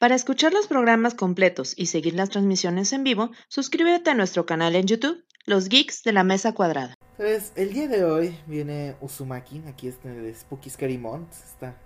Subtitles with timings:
[0.00, 4.74] Para escuchar los programas completos y seguir las transmisiones en vivo, suscríbete a nuestro canal
[4.74, 6.94] en YouTube, Los Geeks de la Mesa Cuadrada.
[7.18, 11.76] Pues el día de hoy viene Uzumaki, aquí está el Spooky Scary Month, está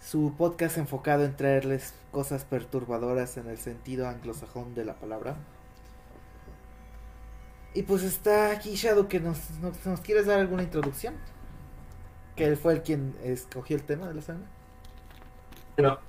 [0.00, 5.36] su podcast enfocado en traerles cosas perturbadoras en el sentido anglosajón de la palabra.
[7.72, 11.14] Y pues está aquí Shadow que nos, nos, nos quieres dar alguna introducción.
[12.34, 14.46] Que él fue el quien escogió el tema de la semana.
[15.76, 16.07] Bueno,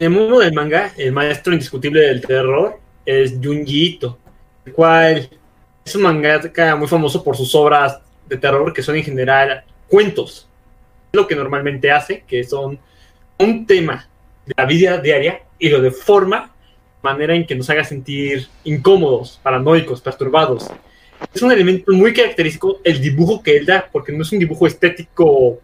[0.00, 4.18] en el mundo del manga, el maestro indiscutible del terror es Junji Ito,
[4.64, 5.28] el cual
[5.84, 10.48] es un mangaka muy famoso por sus obras de terror que son en general cuentos.
[11.12, 12.78] Lo que normalmente hace, que son
[13.38, 14.08] un tema
[14.46, 16.50] de la vida diaria y lo de forma,
[17.02, 20.70] manera en que nos haga sentir incómodos, paranoicos, perturbados.
[21.34, 24.66] Es un elemento muy característico el dibujo que él da, porque no es un dibujo
[24.66, 25.60] estético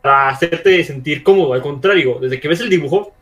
[0.00, 3.12] para hacerte sentir cómodo, al contrario, desde que ves el dibujo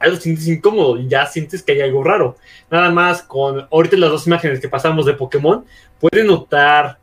[0.00, 2.36] ya lo sientes incómodo y ya sientes que hay algo raro.
[2.70, 5.64] Nada más con ahorita las dos imágenes que pasamos de Pokémon,
[6.00, 6.98] puedes notar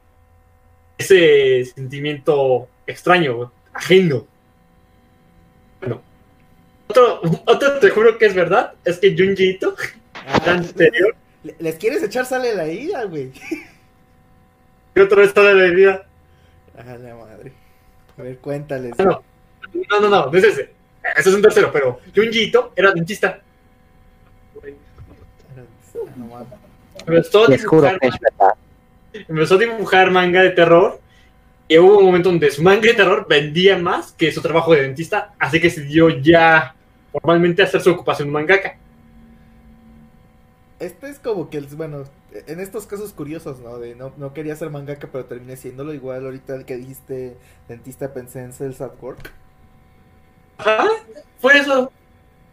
[0.98, 4.26] ese sentimiento extraño, ajeno.
[5.80, 6.02] Bueno,
[6.88, 9.76] otro, otro te juro que es verdad, es que Junji Ito,
[10.26, 11.16] Ah, anterior,
[11.60, 13.32] ¿Les quieres echar sale a la ira, güey?
[14.94, 16.08] ¿qué otro estado de la vida?
[16.78, 17.52] Ajá, la madre.
[18.18, 18.98] A ver, cuéntales.
[18.98, 19.22] No,
[19.90, 20.72] no, no, no, no es ese.
[21.18, 23.40] Ese es un tercero, pero Junji Ito era dentista.
[26.16, 26.48] No mames.
[27.06, 28.00] Empezó a dibujar
[29.14, 31.00] empezó a dibujar manga de terror
[31.68, 34.84] y hubo un momento donde su manga de terror vendía más que su trabajo de
[34.84, 36.76] dentista, así que decidió ya
[37.12, 38.78] formalmente hacer su ocupación mangaka.
[40.80, 42.04] Este es como que, el- bueno,
[42.48, 43.78] en estos casos curiosos, ¿no?
[43.78, 45.94] De no, no quería ser mangaka, pero terminé siéndolo.
[45.94, 47.38] Igual ahorita que dijiste
[47.68, 48.52] dentista pensé en
[49.02, 49.32] Work.
[50.58, 50.88] Ajá,
[51.40, 51.92] fue eso.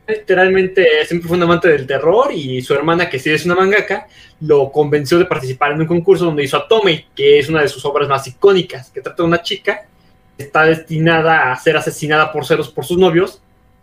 [0.07, 4.09] Literalmente siempre fue un amante del terror y su hermana, que sí es una mangaka,
[4.41, 7.85] lo convenció de participar en un concurso donde hizo Atome, que es una de sus
[7.85, 9.87] obras más icónicas, que trata de una chica
[10.37, 13.41] que está destinada a ser asesinada por celos por sus novios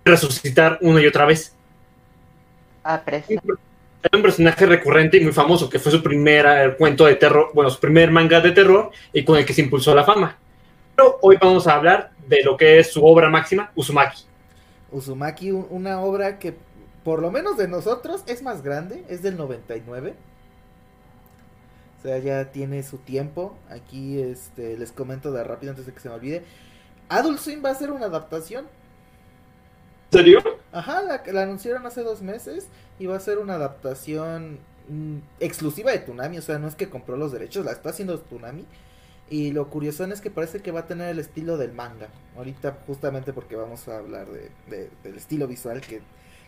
[0.07, 1.53] resucitar una y otra vez.
[2.83, 3.01] Ah.
[3.05, 7.51] Era un personaje recurrente y muy famoso, que fue su primer eh, cuento de terror,
[7.53, 10.37] bueno, su primer manga de terror y con el que se impulsó a la fama.
[10.95, 14.23] Pero hoy vamos a hablar de lo que es su obra máxima, Uzumaki.
[14.91, 16.57] Uzumaki, un- una obra que,
[17.03, 19.05] por lo menos de nosotros, es más grande.
[19.09, 20.15] Es del 99.
[21.97, 23.57] O sea, ya tiene su tiempo.
[23.69, 26.45] Aquí este, les comento de rápido antes de que se me olvide.
[27.09, 28.67] Adult Swim va a hacer una adaptación.
[30.11, 30.39] ¿En serio?
[30.71, 34.59] Ajá, la, la anunciaron hace dos meses y va a ser una adaptación
[34.89, 38.19] mm, exclusiva de Tunami, o sea, no es que compró los derechos, la está haciendo
[38.19, 38.65] Tunami.
[39.29, 42.07] Y lo curioso es que parece que va a tener el estilo del manga.
[42.37, 46.01] Ahorita justamente porque vamos a hablar de, de- del estilo visual que,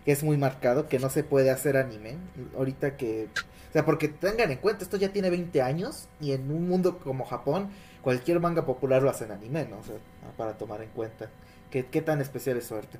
[0.06, 2.18] es muy marcado, que no se puede hacer anime.
[2.58, 3.28] Ahorita que...
[3.70, 6.98] O sea, porque tengan en cuenta, esto ya tiene 20 años y en un mundo
[7.00, 7.70] como Japón,
[8.02, 9.78] cualquier manga popular lo hace en anime, ¿no?
[9.80, 9.96] O sea,
[10.38, 11.30] para tomar en cuenta
[11.70, 12.98] qué, qué tan especial es suerte.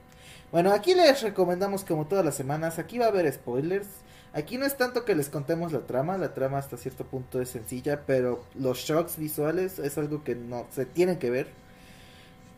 [0.52, 3.88] Bueno, aquí les recomendamos como todas las semanas, aquí va a haber spoilers.
[4.34, 7.50] Aquí no es tanto que les contemos la trama, la trama hasta cierto punto es
[7.50, 11.48] sencilla, pero los shocks visuales es algo que no se tienen que ver.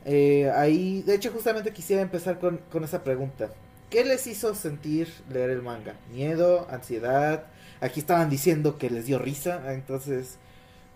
[0.06, 3.52] Eh, ahí, de hecho, justamente quisiera empezar con, con esa pregunta.
[3.90, 5.96] ¿Qué les hizo sentir leer el manga?
[6.12, 6.68] ¿Miedo?
[6.70, 7.46] ¿Ansiedad?
[7.82, 10.38] Aquí estaban diciendo que les dio risa, entonces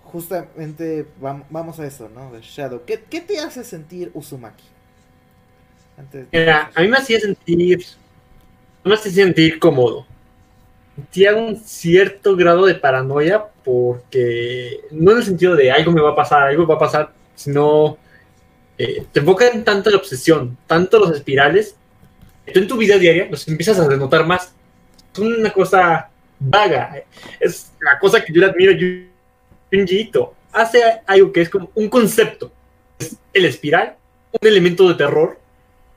[0.04, 2.32] justamente vam- vamos a eso, ¿no?
[2.32, 2.84] De Shadow.
[2.86, 4.64] ¿Qué, qué te hace sentir Uzumaki?
[5.98, 7.84] Antes de- Mira, a mí me hacía sentir,
[8.84, 10.06] me hacía sentir cómodo.
[10.96, 16.12] Sentía un cierto grado de paranoia porque no en el sentido de algo me va
[16.12, 17.98] a pasar, algo va a pasar, sino
[18.78, 21.76] eh, te enfocan tanto la obsesión, tanto los espirales,
[22.46, 24.54] que tú en tu vida diaria los empiezas a denotar más.
[25.14, 27.04] Es una cosa vaga,
[27.40, 28.74] es la cosa que yo le admiro
[29.72, 30.34] Junji Ito.
[30.54, 32.52] Hace algo que es como un concepto,
[32.98, 33.98] es el espiral,
[34.32, 35.40] un elemento de terror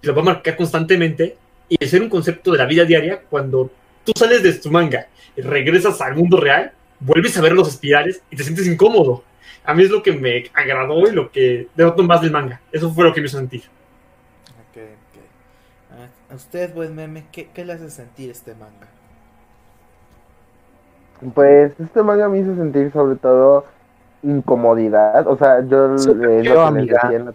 [0.03, 1.37] lo va a marcar constantemente
[1.69, 3.71] y ser un concepto de la vida diaria cuando
[4.13, 5.07] tú sales de tu manga
[5.37, 9.25] y regresas al mundo real, vuelves a ver los espirales y te sientes incómodo.
[9.65, 12.63] A mí es lo que me agradó y lo que denoto más del manga.
[12.73, 13.65] Eso fue lo que me hizo sentir.
[14.59, 15.19] Ok, ok.
[15.91, 18.89] Ah, A usted, buen meme, ¿qué, qué le hace sentir este manga?
[21.35, 23.67] Pues este manga me hizo sentir sobre todo
[24.23, 25.27] incomodidad.
[25.27, 27.01] O sea, yo es, lo yo, que les amiga.
[27.03, 27.35] decía en la,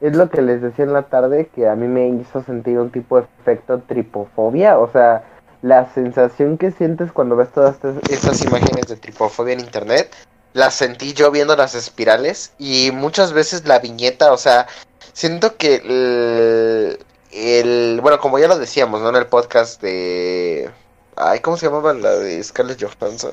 [0.00, 2.90] es lo que les decía en la tarde que a mí me hizo sentir un
[2.90, 4.78] tipo de efecto tripofobia.
[4.78, 5.24] O sea,
[5.62, 10.12] la sensación que sientes cuando ves todas estas, estas imágenes de tripofobia en internet,
[10.54, 14.66] las sentí yo viendo las espirales y muchas veces la viñeta, o sea,
[15.12, 16.98] siento que el-
[17.30, 19.08] el, bueno, como ya lo decíamos, ¿no?
[19.08, 20.68] En el podcast de,
[21.16, 23.32] ay, ¿cómo se llamaba la de Scarlett Johansson?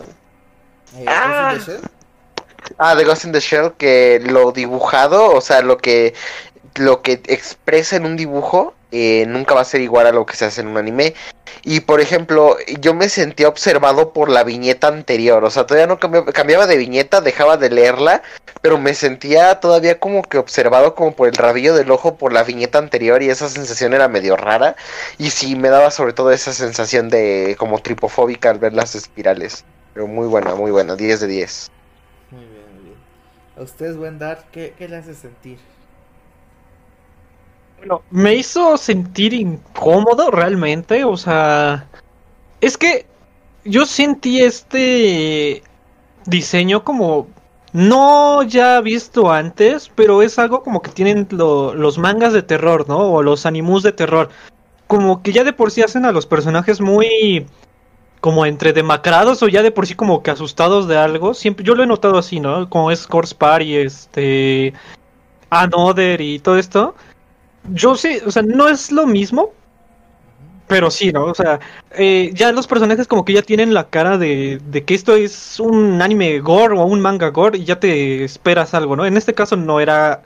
[0.98, 1.54] Eh, Ah.
[1.56, 1.92] Ghost in the Shell.
[2.78, 6.14] Ah, de Ghost in the Shell, que lo dibujado, o sea, lo que
[6.76, 10.36] lo que expresa en un dibujo eh, nunca va a ser igual a lo que
[10.36, 11.14] se hace en un anime.
[11.64, 16.00] Y por ejemplo, yo me sentía observado por la viñeta anterior, o sea, todavía no
[16.00, 18.24] cambiaba, cambiaba de viñeta, dejaba de leerla,
[18.62, 22.44] pero me sentía todavía como que observado como por el rabillo del ojo por la
[22.44, 24.76] viñeta anterior y esa sensación era medio rara.
[25.18, 29.66] Y sí, me daba sobre todo esa sensación de como tripofóbica al ver las espirales.
[29.94, 31.72] Pero muy buena, muy buena, 10 de 10.
[32.32, 32.98] Muy bien, muy bien.
[33.58, 34.20] ¿A ustedes, buen
[34.52, 35.60] qué, qué le hace sentir?
[37.80, 41.88] Bueno, me hizo sentir incómodo realmente, o sea,
[42.62, 43.06] es que
[43.64, 45.64] yo sentí este
[46.26, 47.28] diseño como
[47.72, 52.88] no ya visto antes, pero es algo como que tienen lo- los mangas de terror,
[52.90, 52.98] ¿no?
[53.00, 54.30] O los animus de terror.
[54.88, 57.46] Como que ya de por sí hacen a los personajes muy
[58.22, 61.34] como entre demacrados o ya de por sí como que asustados de algo.
[61.34, 62.70] Siempre yo lo he notado así, ¿no?
[62.70, 64.74] Como es Corpse Party, este
[65.50, 66.96] Another y todo esto.
[67.71, 69.54] Yo sé, o sea, no es lo mismo,
[70.69, 71.25] pero sí, ¿no?
[71.25, 71.60] O sea,
[71.92, 75.60] eh, ya los personajes como que ya tienen la cara de, de que esto es
[75.60, 79.06] un anime gore o un manga gore y ya te esperas algo, ¿no?
[79.06, 80.21] En este caso no era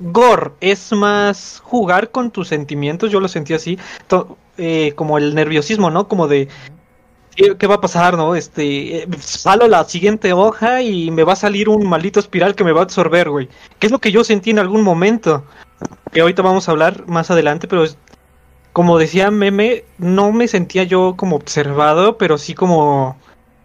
[0.00, 3.78] gore, es más jugar con tus sentimientos, yo lo sentí así,
[4.58, 6.08] eh, como el nerviosismo, ¿no?
[6.08, 6.48] Como de...
[7.36, 8.34] ¿Qué, va a pasar, no?
[8.34, 12.72] Este, salo la siguiente hoja y me va a salir un maldito espiral que me
[12.72, 13.48] va a absorber, güey.
[13.78, 15.44] ¿Qué es lo que yo sentí en algún momento?
[16.12, 17.96] Que ahorita vamos a hablar más adelante, pero es-
[18.72, 23.16] como decía Meme, no me sentía yo como observado, pero sí como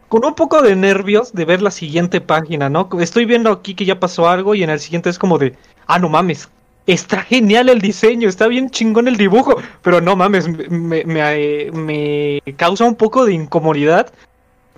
[0.07, 2.87] con un poco de nervios de ver la siguiente página, ¿no?
[2.99, 5.55] Estoy viendo aquí que ya pasó algo y en el siguiente es como de,
[5.87, 6.49] ah, no mames,
[6.87, 12.41] está genial el diseño, está bien chingón el dibujo, pero no mames, me, me, me
[12.55, 14.11] causa un poco de incomodidad,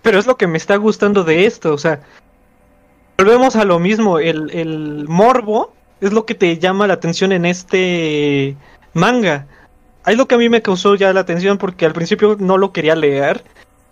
[0.01, 1.99] pero es lo que me está gustando de esto, o sea,
[3.17, 7.45] volvemos a lo mismo, el, el morbo es lo que te llama la atención en
[7.45, 8.55] este
[8.93, 9.47] manga.
[10.05, 12.71] Es lo que a mí me causó ya la atención porque al principio no lo
[12.71, 13.43] quería leer.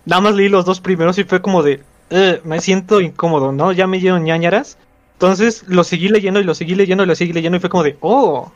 [0.06, 3.72] Nada más leí los dos primeros y fue como de, "Eh, me siento incómodo, ¿no?
[3.72, 4.78] Ya me dieron ñañaras.
[5.14, 7.84] Entonces lo seguí leyendo y lo seguí leyendo y lo seguí leyendo y fue como
[7.84, 8.52] de, oh,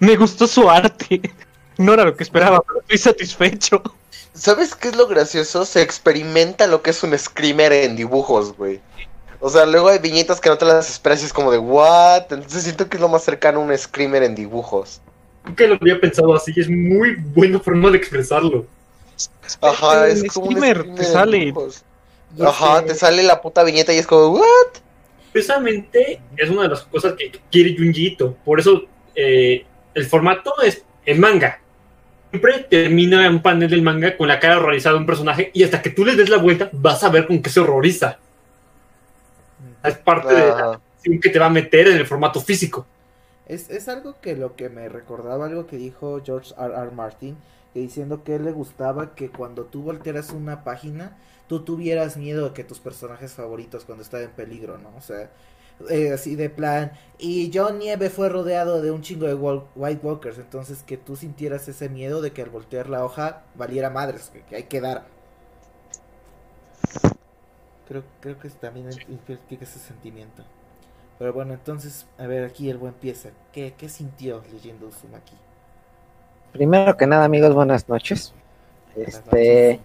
[0.00, 1.20] me gustó su arte.
[1.78, 3.82] No era lo que esperaba, pero estoy satisfecho.
[4.32, 5.66] ¿Sabes qué es lo gracioso?
[5.66, 8.80] Se experimenta lo que es un screamer en dibujos, güey.
[9.40, 12.32] O sea, luego hay viñetas que no te las esperas y es como de, ¿what?
[12.32, 15.00] Entonces siento que es lo más cercano a un screamer en dibujos.
[15.44, 18.66] Nunca lo había pensado así, es muy buena forma de expresarlo.
[19.60, 21.54] Ajá, es como un screamer screamer te sale.
[22.40, 24.42] Ajá, te sale la puta viñeta y es como, ¿what?
[25.32, 28.36] Precisamente es una de las cosas que quiere Junji Ito.
[28.44, 28.84] Por eso
[29.14, 31.60] eh, el formato es en manga.
[32.30, 35.80] Siempre termina un panel del manga con la cara horrorizada de un personaje y hasta
[35.80, 38.18] que tú le des la vuelta vas a ver con qué se horroriza.
[39.86, 40.80] Es parte de la
[41.22, 42.86] que te va a meter en el formato físico.
[43.46, 46.74] Es, es algo que lo que me recordaba, algo que dijo George R.
[46.74, 46.90] R.
[46.90, 47.36] Martin,
[47.72, 51.16] que diciendo que él le gustaba que cuando tú voltearas una página,
[51.48, 54.90] tú tuvieras miedo de que tus personajes favoritos cuando están en peligro, ¿no?
[54.96, 55.30] O sea,
[55.90, 60.38] eh, así de plan, y John Nieve fue rodeado de un chingo de White Walkers,
[60.38, 64.40] entonces que tú sintieras ese miedo de que al voltear la hoja valiera madres, que,
[64.42, 65.04] que hay que dar.
[67.88, 70.42] Creo, creo que también implica ese sentimiento.
[71.18, 73.30] Pero bueno, entonces, a ver, aquí el buen pieza.
[73.52, 75.34] ¿Qué, qué sintió leyendo Uzumaki?
[76.52, 78.34] Primero que nada, amigos, buenas noches.
[78.94, 79.80] Buenas Este.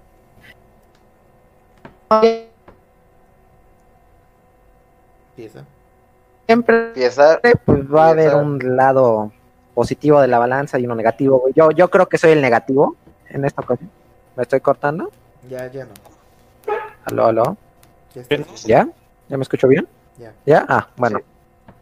[5.35, 5.65] Pieza.
[6.47, 7.39] Siempre Empieza.
[7.65, 9.31] pues va a haber un lado
[9.73, 11.45] positivo de la balanza y uno negativo.
[11.55, 12.95] Yo, yo creo que soy el negativo
[13.29, 13.89] en esta ocasión.
[14.35, 15.11] ¿Me estoy cortando?
[15.49, 15.93] Ya, ya no.
[17.05, 17.57] Aló, aló.
[18.15, 18.23] Ya.
[18.65, 18.87] ¿Ya?
[19.29, 19.87] ¿Ya me escucho bien?
[20.17, 20.33] Ya.
[20.45, 20.65] ¿Ya?
[20.67, 21.19] Ah, bueno.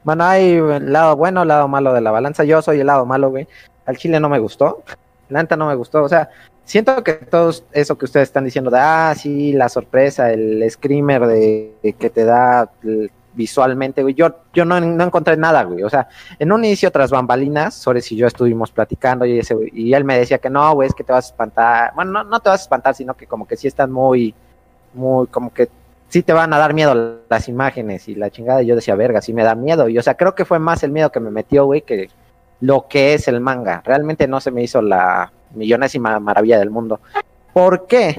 [0.03, 2.43] Bueno, hay el lado bueno, el lado malo de la balanza.
[2.43, 3.48] Yo soy el lado malo, güey.
[3.86, 4.83] Al chile no me gustó.
[5.29, 6.03] La neta no me gustó.
[6.03, 6.29] O sea,
[6.63, 11.27] siento que todo eso que ustedes están diciendo de, ah, sí, la sorpresa, el screamer
[11.27, 14.15] de, de que te da el- visualmente, güey.
[14.15, 15.83] Yo, yo no, no encontré nada, güey.
[15.83, 16.07] O sea,
[16.39, 20.17] en un inicio tras bambalinas, Sores y yo estuvimos platicando y, ese, y él me
[20.17, 21.91] decía que no, güey, es que te vas a espantar.
[21.95, 24.33] Bueno, no, no te vas a espantar, sino que como que sí están muy,
[24.93, 25.69] muy, como que
[26.09, 28.61] sí te van a dar miedo las imágenes y la chingada.
[28.61, 29.87] Y yo decía, verga, sí me da miedo.
[29.89, 32.09] Y o sea, creo que fue más el miedo que me metió, güey, que
[32.61, 33.81] lo que es el manga.
[33.85, 36.99] Realmente no se me hizo la millonésima maravilla del mundo.
[37.53, 38.15] ¿Por qué?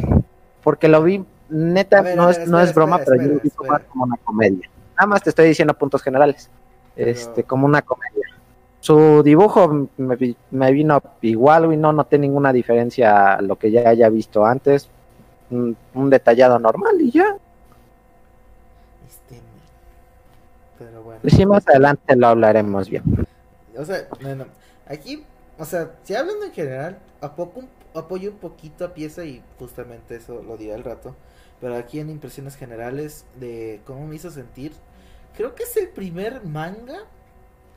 [0.63, 3.49] Porque lo vi, neta, ver, no, es, no es broma, espera, pero yo lo vi
[3.49, 3.79] espera.
[3.89, 4.69] como una comedia.
[4.97, 6.51] Nada más te estoy diciendo puntos generales.
[6.95, 8.27] Pero- Este, como una comedia.
[8.81, 10.17] Su dibujo me,
[10.51, 14.89] me vino igual, y no noté ninguna diferencia a lo que ya haya visto antes.
[15.51, 17.37] Un, un detallado normal y ya.
[19.07, 19.41] Este,
[20.81, 21.21] pero bueno.
[21.49, 23.05] Más adelante lo hablaremos bien.
[23.77, 24.47] O sea, bueno,
[24.87, 25.25] aquí,
[25.59, 30.17] o sea, si hablando en general, a poco apoyo un poquito a pieza y justamente
[30.17, 31.15] eso lo diré al rato.
[31.61, 34.73] Pero aquí en impresiones generales de cómo me hizo sentir,
[35.37, 37.01] creo que es el primer manga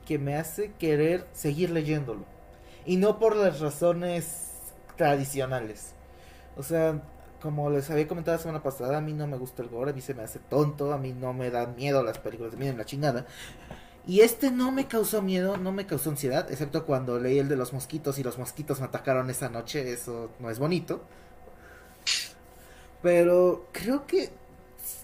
[0.06, 2.24] que me hace querer seguir leyéndolo.
[2.86, 4.52] Y no por las razones
[4.96, 5.94] tradicionales.
[6.56, 7.02] O sea,
[7.44, 9.94] como les había comentado la semana pasada, a mí no me gusta el gore, a
[9.94, 12.72] mí se me hace tonto, a mí no me dan miedo las películas de miedo
[12.72, 13.26] en la chingada.
[14.08, 17.58] Y este no me causó miedo, no me causó ansiedad, excepto cuando leí el de
[17.58, 21.02] los mosquitos y los mosquitos me atacaron esa noche, eso no es bonito.
[23.02, 24.30] Pero creo que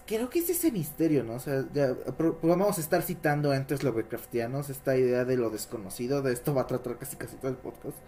[0.06, 1.34] creo que es ese misterio, ¿no?
[1.34, 1.94] O sea, ya
[2.42, 6.66] vamos a estar citando entes Lovecraftianos, esta idea de lo desconocido, de esto va a
[6.66, 7.98] tratar casi casi todo el podcast.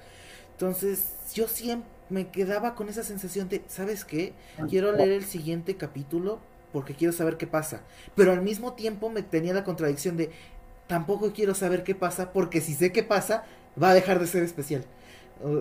[0.62, 4.32] Entonces, yo siempre me quedaba con esa sensación de, ¿sabes qué?
[4.68, 6.38] Quiero leer el siguiente capítulo
[6.72, 7.80] porque quiero saber qué pasa.
[8.14, 10.30] Pero al mismo tiempo me tenía la contradicción de,
[10.86, 13.42] tampoco quiero saber qué pasa porque si sé qué pasa,
[13.82, 14.84] va a dejar de ser especial.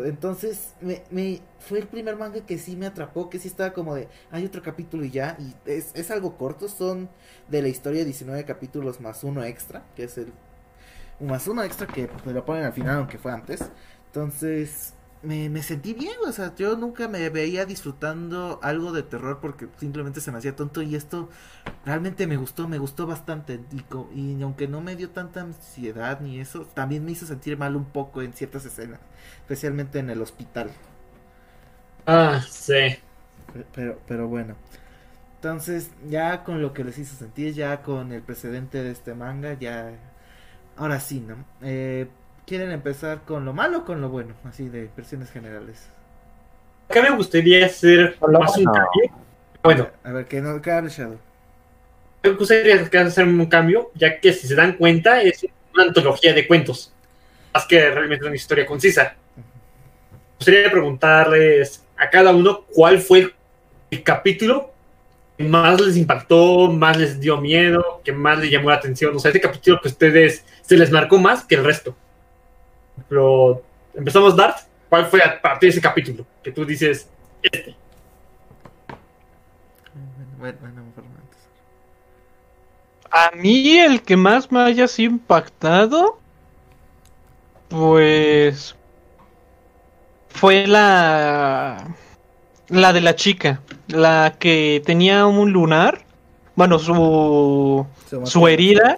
[0.06, 3.96] Entonces, me, me fue el primer manga que sí me atrapó, que sí estaba como
[3.96, 7.10] de, hay otro capítulo y ya, y es, es algo corto, son
[7.48, 10.32] de la historia 19 capítulos más uno extra, que es el
[11.22, 13.62] más uno extra que pues, lo ponen al final, aunque fue antes.
[14.12, 19.40] Entonces, me, me sentí bien, o sea, yo nunca me veía disfrutando algo de terror
[19.42, 21.30] porque simplemente se me hacía tonto y esto
[21.86, 26.40] realmente me gustó, me gustó bastante y, y aunque no me dio tanta ansiedad ni
[26.42, 29.00] eso, también me hizo sentir mal un poco en ciertas escenas,
[29.44, 30.72] especialmente en el hospital.
[32.06, 32.98] Ah, sí.
[33.74, 34.56] Pero, pero bueno.
[35.36, 39.54] Entonces, ya con lo que les hizo sentir, ya con el precedente de este manga,
[39.60, 39.94] ya...
[40.78, 41.46] Ahora sí, ¿no?
[41.62, 42.10] Eh,
[42.46, 44.34] ¿Quieren empezar con lo malo o con lo bueno?
[44.44, 45.88] Así de impresiones generales.
[46.90, 49.12] Acá me gustaría hacer Hola, más un cambio.
[49.64, 51.20] Bueno, A ver, que no hable Shadow.
[52.24, 56.48] me gustaría hacer un cambio, ya que si se dan cuenta es una antología de
[56.48, 56.92] cuentos,
[57.54, 59.16] más que realmente una historia concisa.
[59.36, 63.34] Me gustaría preguntarles a cada uno cuál fue el,
[63.92, 64.72] el capítulo
[65.38, 69.16] que más les impactó, más les dio miedo, que más les llamó la atención.
[69.16, 71.96] O sea, ese capítulo que a ustedes se les marcó más que el resto.
[73.10, 73.62] Pero
[73.94, 74.58] empezamos, Dart.
[74.90, 77.08] ¿Cuál fue a partir de ese capítulo que tú dices,
[77.42, 77.76] este?
[80.38, 80.82] Bueno, bueno.
[83.12, 86.18] A mí el que más me haya impactado,
[87.68, 88.76] pues
[90.30, 91.94] fue la
[92.70, 96.06] la de la chica, la que tenía un lunar,
[96.56, 97.86] bueno, su
[98.24, 98.98] su herida,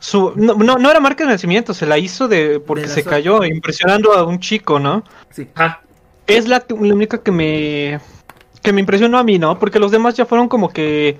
[0.00, 3.02] su no, no, no era marca de nacimiento, se la hizo de porque De se
[3.02, 5.02] so- cayó impresionando a un chico, ¿no?
[5.30, 5.48] Sí.
[5.56, 5.80] Ah,
[6.26, 8.00] Es la, la única que me
[8.62, 9.58] que me impresionó a mí, ¿no?
[9.58, 11.18] Porque los demás ya fueron como que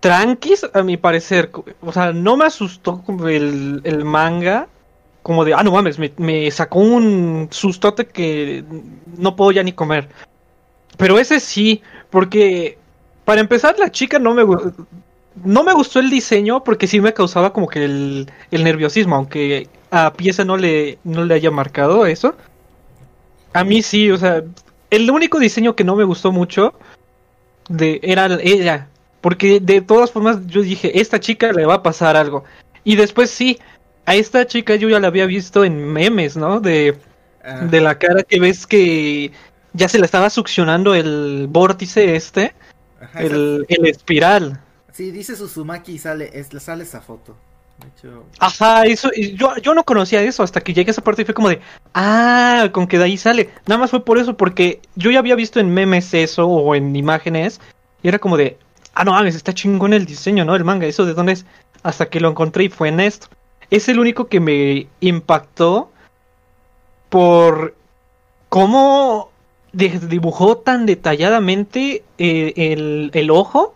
[0.00, 1.50] tranquis, a mi parecer.
[1.82, 4.68] O sea, no me asustó como el, el manga.
[5.22, 8.64] Como de, ah, no mames, me, me sacó un sustote que
[9.18, 10.08] no puedo ya ni comer.
[10.96, 12.78] Pero ese sí, porque
[13.24, 14.44] para empezar, la chica no me
[15.44, 19.68] no me gustó el diseño porque sí me causaba como que el, el nerviosismo, aunque
[19.90, 22.34] a pieza no le, no le haya marcado eso.
[23.52, 24.42] A mí sí, o sea,
[24.90, 26.74] el único diseño que no me gustó mucho
[27.68, 28.88] de, era ella.
[29.20, 32.44] Porque de todas formas yo dije, esta chica le va a pasar algo.
[32.84, 33.58] Y después sí,
[34.04, 36.60] a esta chica yo ya la había visto en memes, ¿no?
[36.60, 36.96] De,
[37.46, 39.30] Ah, de la cara que ves que
[39.72, 42.54] ya se le estaba succionando el vórtice este,
[43.00, 44.60] ajá, el, el espiral.
[44.96, 47.36] Sí, dice Susumaki y sale, es, le sale esa foto.
[47.82, 51.20] De hecho, Ajá, eso, yo, yo no conocía eso hasta que llegué a esa parte
[51.20, 51.60] y fue como de,
[51.92, 53.50] ah, con que de ahí sale.
[53.66, 56.96] Nada más fue por eso, porque yo ya había visto en memes eso o en
[56.96, 57.60] imágenes,
[58.02, 58.56] y era como de,
[58.94, 60.56] ah, no mames, está chingón el diseño, ¿no?
[60.56, 61.44] El manga, eso de dónde es,
[61.82, 63.26] hasta que lo encontré y fue en esto.
[63.68, 65.90] Es el único que me impactó
[67.10, 67.74] por
[68.48, 69.30] cómo
[69.72, 73.75] dibujó tan detalladamente eh, el, el ojo,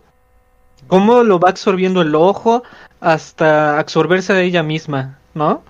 [0.91, 2.63] cómo lo va absorbiendo el ojo
[2.99, 5.63] hasta absorberse a ella misma, ¿no?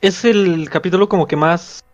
[0.00, 1.84] Es el capítulo como que más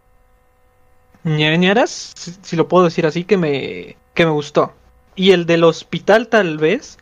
[1.25, 4.73] ñañaras, si, si lo puedo decir así, que me, que me gustó.
[5.17, 6.99] Y el del hospital tal vez,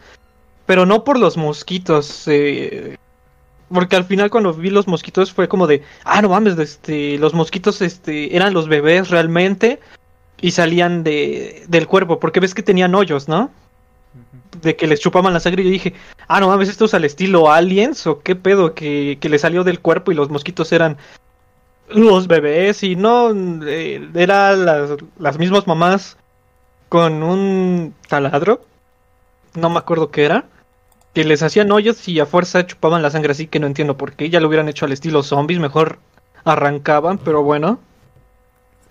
[0.64, 2.96] pero no por los mosquitos, eh,
[3.70, 7.34] porque al final cuando vi los mosquitos fue como de, ah, no mames, este, los
[7.34, 9.78] mosquitos este, eran los bebés realmente
[10.40, 13.50] y salían de, del cuerpo, porque ves que tenían hoyos, ¿no?
[14.62, 15.94] De que les chupaban la sangre yo dije,
[16.28, 19.64] ah, no mames, esto es al estilo Aliens o qué pedo que, que le salió
[19.64, 20.96] del cuerpo y los mosquitos eran
[21.88, 23.30] los bebés y no,
[23.66, 26.16] eh, eran las, las mismas mamás
[26.88, 28.64] con un taladro,
[29.54, 30.44] no me acuerdo qué era,
[31.14, 34.12] que les hacían hoyos y a fuerza chupaban la sangre así que no entiendo por
[34.12, 35.98] qué, ya lo hubieran hecho al estilo zombies, mejor
[36.44, 37.78] arrancaban, pero bueno.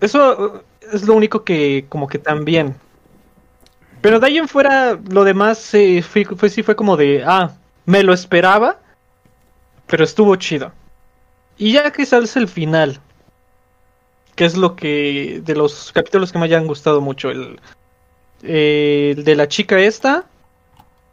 [0.00, 0.62] Eso
[0.92, 2.76] es lo único que como que también.
[4.00, 5.58] Pero de ahí en fuera, lo demás
[6.08, 7.52] fue, sí fue como de, ah,
[7.84, 8.78] me lo esperaba,
[9.86, 10.72] pero estuvo chido.
[11.58, 12.98] Y ya que sale el final,
[14.34, 17.60] que es lo que, de los capítulos que me hayan gustado mucho, el,
[18.42, 20.24] eh, el de la chica esta,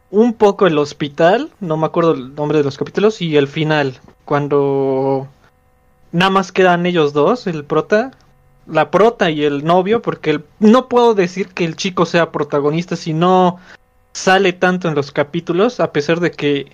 [0.09, 3.99] un poco el hospital, no me acuerdo el nombre de los capítulos, y el final,
[4.23, 5.27] cuando
[6.13, 8.11] nada más quedan ellos dos, el prota,
[8.67, 12.95] la prota y el novio, porque el- no puedo decir que el chico sea protagonista
[12.95, 13.59] si no
[14.13, 16.71] sale tanto en los capítulos, a pesar de que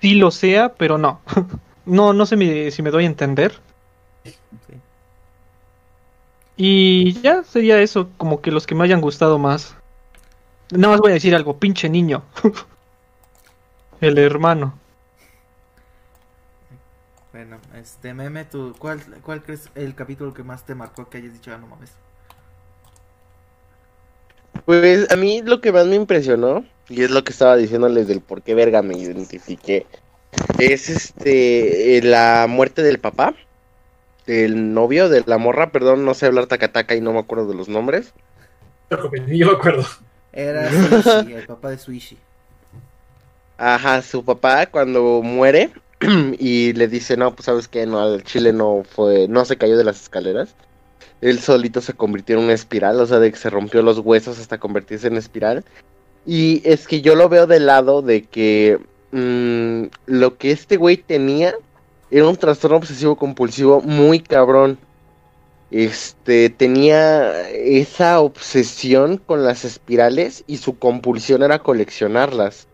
[0.00, 1.20] sí lo sea, pero no.
[1.86, 3.58] no, no sé si me doy a entender.
[4.24, 4.74] Sí.
[6.56, 9.76] Y ya sería eso, como que los que me hayan gustado más.
[10.70, 12.22] Nada más voy a decir algo, pinche niño.
[14.00, 14.74] el hermano.
[17.32, 21.34] Bueno, este meme, ¿tú, cuál, ¿cuál crees el capítulo que más te marcó que hayas
[21.34, 21.90] dicho, ah, no mames?
[24.64, 28.22] Pues a mí lo que más me impresionó, y es lo que estaba diciéndoles del
[28.22, 29.86] por qué verga me identifiqué,
[30.58, 33.34] es este la muerte del papá,
[34.26, 37.54] del novio, de la morra, perdón, no sé hablar tacataca y no me acuerdo de
[37.54, 38.12] los nombres.
[39.26, 39.84] Ni yo me acuerdo.
[40.32, 40.70] Era
[41.02, 42.18] Suishi, el papá de Suishi.
[43.58, 45.70] Ajá, su papá cuando muere
[46.38, 49.76] y le dice, no, pues sabes que no, el chile no fue, no se cayó
[49.76, 50.54] de las escaleras.
[51.20, 54.38] Él solito se convirtió en una espiral, o sea, de que se rompió los huesos
[54.38, 55.64] hasta convertirse en espiral.
[56.24, 58.78] Y es que yo lo veo del lado de que
[59.10, 61.54] mm, lo que este güey tenía
[62.10, 64.78] era un trastorno obsesivo compulsivo muy cabrón.
[65.70, 72.67] Este tenía esa obsesión con las espirales y su compulsión era coleccionarlas.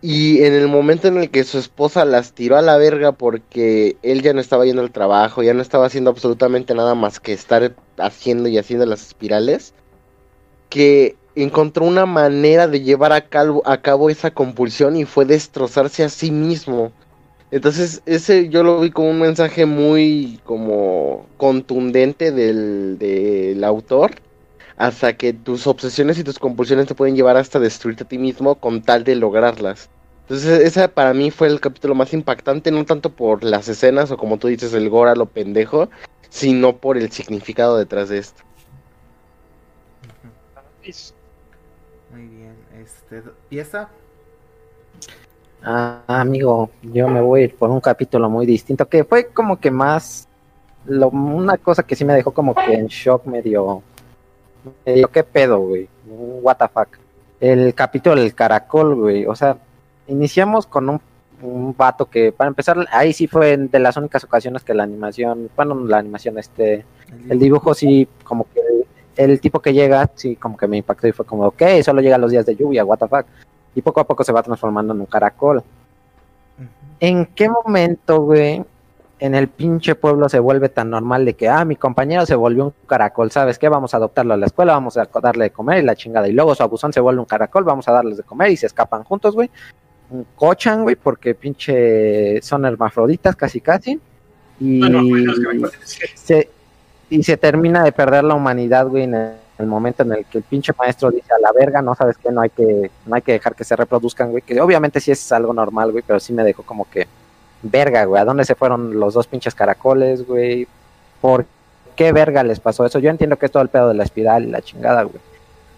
[0.00, 3.96] Y en el momento en el que su esposa las tiró a la verga porque
[4.02, 7.32] él ya no estaba yendo al trabajo, ya no estaba haciendo absolutamente nada más que
[7.32, 9.74] estar haciendo y haciendo las espirales,
[10.68, 16.04] que encontró una manera de llevar a cabo, a cabo esa compulsión y fue destrozarse
[16.04, 16.92] a sí mismo.
[17.50, 24.12] Entonces, ese yo lo vi como un mensaje muy como contundente del, del autor
[24.78, 28.54] hasta que tus obsesiones y tus compulsiones te pueden llevar hasta destruirte a ti mismo
[28.54, 29.90] con tal de lograrlas.
[30.22, 34.16] Entonces, ese para mí fue el capítulo más impactante, no tanto por las escenas o
[34.16, 35.88] como tú dices, el gore a lo pendejo,
[36.28, 38.42] sino por el significado detrás de esto.
[42.12, 43.88] Muy bien, este, pieza.
[45.62, 49.58] Ah, amigo, yo me voy a ir por un capítulo muy distinto, que fue como
[49.58, 50.28] que más,
[50.86, 53.82] lo, una cosa que sí me dejó como que en shock medio,
[54.84, 56.88] medio qué pedo, güey, what the fuck.
[57.40, 59.56] El capítulo del caracol, güey, o sea,
[60.06, 61.00] iniciamos con un,
[61.42, 65.50] un vato que, para empezar, ahí sí fue de las únicas ocasiones que la animación,
[65.54, 66.84] bueno, no la animación, este,
[67.28, 71.06] el dibujo sí, como que el, el tipo que llega, sí, como que me impactó
[71.08, 73.26] y fue como, ok, solo llega los días de lluvia, what the fuck.
[73.74, 75.62] Y poco a poco se va transformando en un caracol.
[77.00, 78.64] ¿En qué momento, güey,
[79.20, 82.66] en el pinche pueblo se vuelve tan normal de que, ah, mi compañero se volvió
[82.66, 83.68] un caracol, ¿sabes qué?
[83.68, 86.28] Vamos a adoptarlo a la escuela, vamos a darle de comer y la chingada.
[86.28, 88.66] Y luego su abusón se vuelve un caracol, vamos a darles de comer y se
[88.66, 89.50] escapan juntos, güey.
[90.10, 94.00] Un cochan, güey, porque pinche son hermafroditas casi casi.
[94.60, 95.76] Y, Bueno, bueno, que-
[96.14, 96.48] se,
[97.10, 100.38] y se termina de perder la humanidad, güey, en el, el momento en el que
[100.38, 103.22] el pinche maestro dice a la verga, no sabes qué, no hay que, no hay
[103.22, 106.32] que dejar que se reproduzcan, güey, que obviamente sí es algo normal, güey, pero sí
[106.32, 107.06] me dejó como que,
[107.62, 110.66] verga, güey, ¿a dónde se fueron los dos pinches caracoles, güey?
[111.20, 111.46] ¿Por
[111.96, 112.98] qué verga les pasó eso?
[112.98, 115.20] Yo entiendo que es todo el pedo de la espiral y la chingada, güey.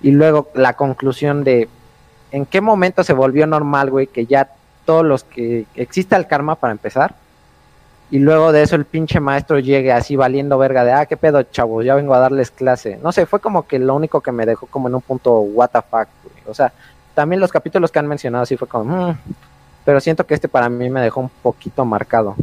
[0.03, 1.69] Y luego la conclusión de,
[2.31, 4.51] ¿en qué momento se volvió normal, güey, que ya
[4.85, 7.15] todos los que exista el karma para empezar?
[8.11, 11.43] Y luego de eso el pinche maestro llegue así valiendo verga de, ah, qué pedo,
[11.45, 12.99] chavos, ya vengo a darles clase.
[13.03, 15.71] No sé, fue como que lo único que me dejó como en un punto what
[15.71, 16.35] the fuck, güey.
[16.49, 16.73] O sea,
[17.15, 19.17] también los capítulos que han mencionado sí fue como, "Mm",
[19.91, 22.37] pero siento que este para mí me dejó un poquito marcado.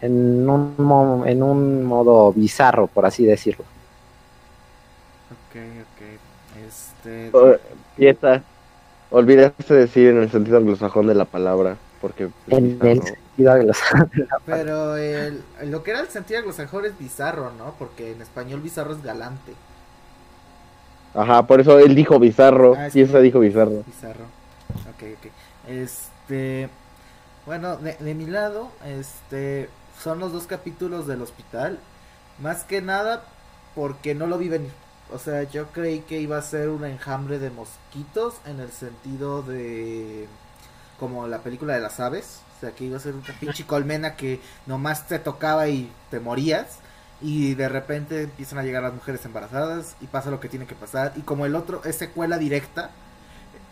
[0.00, 3.64] En un, mo- en un modo bizarro, por así decirlo.
[5.32, 6.64] Ok, ok.
[6.68, 7.30] Este.
[7.32, 7.56] Oh,
[7.96, 8.42] Pieza.
[9.10, 12.28] Olvidaste decir en el sentido anglosajón de la palabra, porque...
[12.46, 12.90] En bizarro.
[12.92, 13.78] el sentido de los...
[14.46, 17.74] Pero el, lo que era el sentido anglosajón es bizarro, ¿no?
[17.76, 19.52] Porque en español bizarro es galante.
[21.12, 23.82] Ajá, por eso él dijo bizarro, Ah, es Pieza que- dijo bizarro.
[23.84, 24.26] Bizarro.
[24.90, 25.28] ok.
[25.68, 26.68] Este,
[27.46, 29.68] bueno, de, de mi lado, este,
[30.02, 31.78] son los dos capítulos del hospital.
[32.40, 33.24] Más que nada
[33.74, 34.72] porque no lo vi venir.
[35.12, 39.42] O sea, yo creí que iba a ser un enjambre de mosquitos en el sentido
[39.42, 40.26] de
[40.98, 42.40] como la película de las aves.
[42.56, 46.20] O sea, que iba a ser una pinche colmena que nomás te tocaba y te
[46.20, 46.78] morías.
[47.20, 50.74] Y de repente empiezan a llegar las mujeres embarazadas y pasa lo que tiene que
[50.74, 51.12] pasar.
[51.16, 52.90] Y como el otro es secuela directa,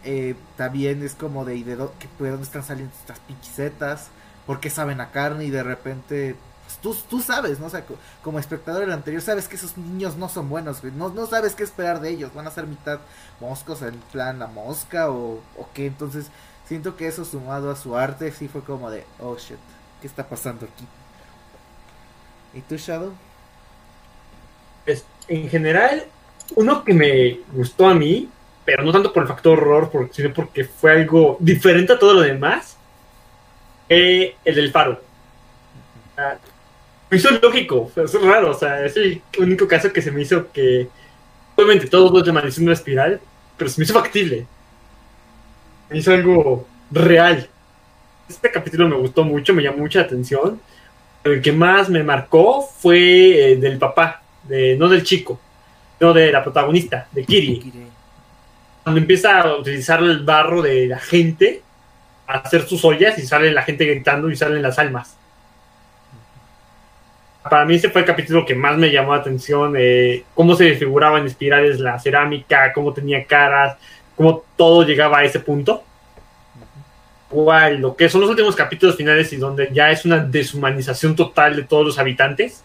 [0.05, 4.09] eh, también es como de, ¿y de, dónde están saliendo estas pinchisetas?
[4.47, 5.45] ¿Por qué saben a carne?
[5.45, 7.67] Y de repente, pues, tú, tú sabes, ¿no?
[7.67, 10.83] O sea, co- como espectador del anterior, sabes que esos niños no son buenos.
[10.85, 12.35] No, no sabes qué esperar de ellos.
[12.35, 13.01] Van a ser mitad
[13.41, 15.87] moscos en plan la mosca o, o qué.
[15.87, 16.31] Entonces,
[16.65, 19.59] siento que eso sumado a su arte, sí fue como de, oh shit,
[20.01, 20.87] ¿qué está pasando aquí?
[22.53, 23.19] ¿Y tú, Shadow?
[24.87, 26.05] Es- en general,
[26.57, 28.29] uno que me gustó a mí,
[28.65, 32.21] pero no tanto por el factor horror, sino porque fue algo diferente a todo lo
[32.21, 32.77] demás,
[33.89, 35.01] eh, el del faro.
[37.11, 40.51] Me hizo lógico, es raro, o sea, es el único caso que se me hizo
[40.53, 40.89] que,
[41.57, 43.21] obviamente, todo es de maldición de una espiral,
[43.57, 44.47] pero se me hizo factible.
[45.91, 47.49] Me hizo algo real.
[48.29, 50.61] Este capítulo me gustó mucho, me llamó mucha atención.
[51.25, 55.39] El que más me marcó fue eh, del papá, no del chico,
[56.01, 57.92] no de la protagonista, de Kiri.
[58.83, 61.63] Cuando empieza a utilizar el barro de la gente
[62.27, 65.17] a hacer sus ollas y sale la gente gritando y salen las almas.
[67.43, 70.65] Para mí ese fue el capítulo que más me llamó la atención, eh, cómo se
[70.65, 73.77] desfiguraba en espirales la cerámica, cómo tenía caras,
[74.17, 75.83] cómo todo llegaba a ese punto.
[77.33, 81.57] Igual, lo que son los últimos capítulos finales y donde ya es una deshumanización total
[81.57, 82.63] de todos los habitantes,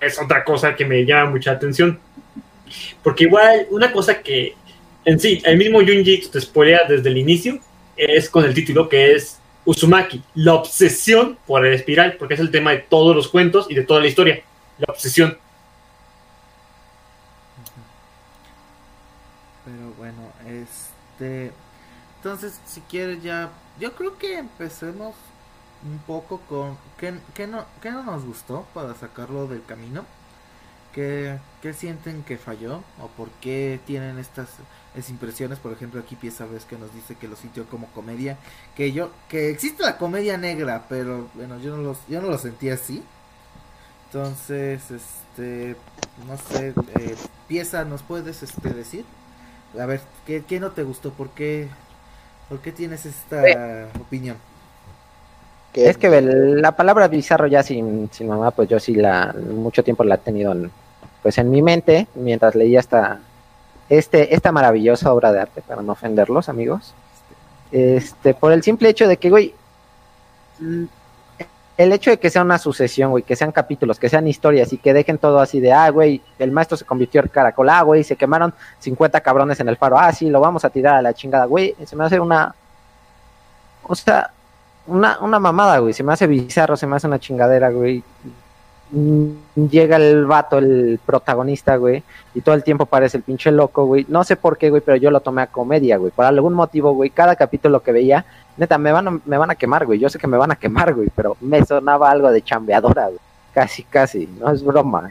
[0.00, 1.98] es otra cosa que me llama mucha atención.
[3.02, 4.54] Porque igual, una cosa que
[5.06, 7.60] en sí, el mismo Junji te spoilea desde el inicio,
[7.96, 12.50] es con el título que es Uzumaki, la obsesión por el espiral, porque es el
[12.50, 14.42] tema de todos los cuentos y de toda la historia,
[14.78, 15.38] la obsesión.
[19.64, 21.52] Pero bueno, este.
[22.16, 23.50] Entonces, si quieres ya.
[23.78, 25.14] Yo creo que empecemos
[25.84, 26.76] un poco con.
[26.98, 30.04] ¿Qué, qué no, qué no nos gustó para sacarlo del camino?
[30.96, 32.82] ¿Qué, ¿Qué sienten que falló?
[33.00, 34.48] ¿O por qué tienen estas
[34.96, 35.60] es impresiones?
[35.60, 38.38] Por ejemplo, aquí Pieza ves que nos dice que lo sintió como comedia.
[38.74, 39.10] Que yo.
[39.28, 43.04] Que existe la comedia negra, pero bueno, yo no, los, yo no lo sentí así.
[44.06, 45.76] Entonces, este.
[46.26, 46.74] No sé.
[46.98, 49.04] Eh, Pieza, ¿nos puedes este, decir?
[49.78, 51.12] A ver, ¿qué, qué no te gustó?
[51.12, 51.68] ¿Por qué,
[52.48, 54.38] ¿Por qué tienes esta opinión?
[55.72, 59.84] Que- Es que la palabra bizarro ya sin, sin mamá, pues yo sí la mucho
[59.84, 60.70] tiempo la he tenido en,
[61.26, 63.18] pues en mi mente mientras leía esta
[63.88, 66.94] este esta maravillosa obra de arte para no ofenderlos, amigos.
[67.72, 69.52] Este, por el simple hecho de que, güey,
[70.60, 70.84] mm,
[71.78, 74.78] el hecho de que sea una sucesión, güey, que sean capítulos, que sean historias y
[74.78, 78.04] que dejen todo así de, ah, güey, el maestro se convirtió en caracol, ah, güey,
[78.04, 81.12] se quemaron 50 cabrones en el faro, ah, sí, lo vamos a tirar a la
[81.12, 82.54] chingada, güey, se me hace una,
[83.82, 84.30] o sea,
[84.86, 88.04] una, una mamada, güey, se me hace bizarro, se me hace una chingadera, güey.
[88.90, 89.30] Mm,
[89.70, 92.02] Llega el vato, el protagonista, güey,
[92.34, 94.04] y todo el tiempo parece el pinche loco, güey.
[94.08, 96.12] No sé por qué, güey, pero yo lo tomé a comedia, güey.
[96.12, 98.24] Por algún motivo, güey, cada capítulo que veía,
[98.56, 99.98] neta, me van a, me van a quemar, güey.
[99.98, 103.18] Yo sé que me van a quemar, güey, pero me sonaba algo de chambeadora, güey.
[103.54, 105.10] Casi, casi, no es broma.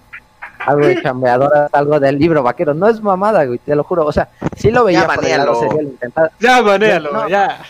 [0.59, 2.73] Algo de chambeadora, algo del libro vaquero.
[2.75, 4.05] No es mamada, güey, te lo juro.
[4.05, 5.59] O sea, sí lo veía Ya, por el lado banéalo.
[5.59, 7.61] serio, lo intentaba, Ya, banéalo, No, ya.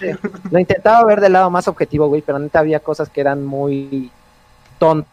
[0.51, 4.11] lo intentaba ver del lado más objetivo, güey, pero neta había cosas que eran muy
[4.77, 5.09] tontas,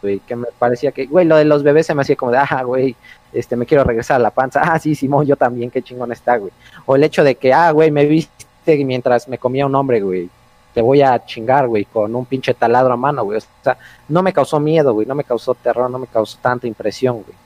[0.00, 2.62] que me parecía que, güey, lo de los bebés se me hacía como de, ah,
[2.64, 2.96] güey,
[3.32, 6.36] este, me quiero regresar a la panza, ah, sí, Simón, yo también, qué chingón está,
[6.36, 6.52] güey.
[6.86, 10.28] O el hecho de que, ah, güey, me viste mientras me comía un hombre, güey,
[10.74, 13.76] te voy a chingar, güey, con un pinche taladro a mano, güey, o sea,
[14.08, 17.36] no me causó miedo, güey, no me causó terror, no me causó tanta impresión, güey.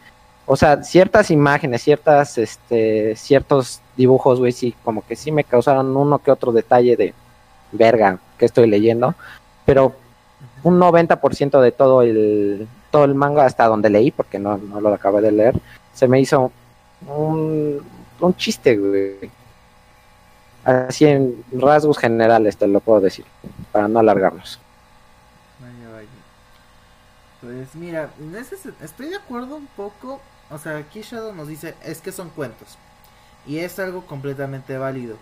[0.46, 5.96] O sea, ciertas imágenes, ciertas, este, ciertos dibujos, güey, sí, como que sí me causaron
[5.96, 7.14] uno que otro detalle de
[7.72, 9.14] verga que estoy leyendo,
[9.64, 9.94] pero
[10.64, 14.92] un 90% de todo el, todo el manga hasta donde leí, porque no, no lo
[14.92, 15.60] acabé de leer,
[15.92, 16.50] se me hizo
[17.06, 17.80] un,
[18.20, 19.30] un chiste, güey.
[20.64, 23.26] Así en rasgos generales te lo puedo decir,
[23.70, 24.58] para no alargarnos.
[25.60, 26.08] Vaya, vaya.
[27.42, 28.10] Pues mira,
[28.80, 30.20] estoy de acuerdo un poco.
[30.50, 32.78] O sea, aquí Shadow nos dice, es que son cuentos.
[33.46, 35.16] Y es algo completamente válido.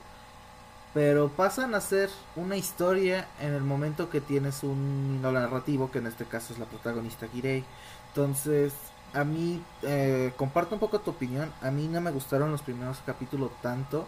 [0.94, 5.98] Pero pasan a ser una historia en el momento que tienes un hilo narrativo, que
[5.98, 7.64] en este caso es la protagonista Kirei.
[8.08, 8.74] Entonces,
[9.14, 11.50] a mí, eh, comparto un poco tu opinión.
[11.62, 14.06] A mí no me gustaron los primeros capítulos tanto.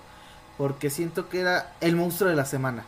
[0.56, 2.84] porque siento que era el monstruo de la semana.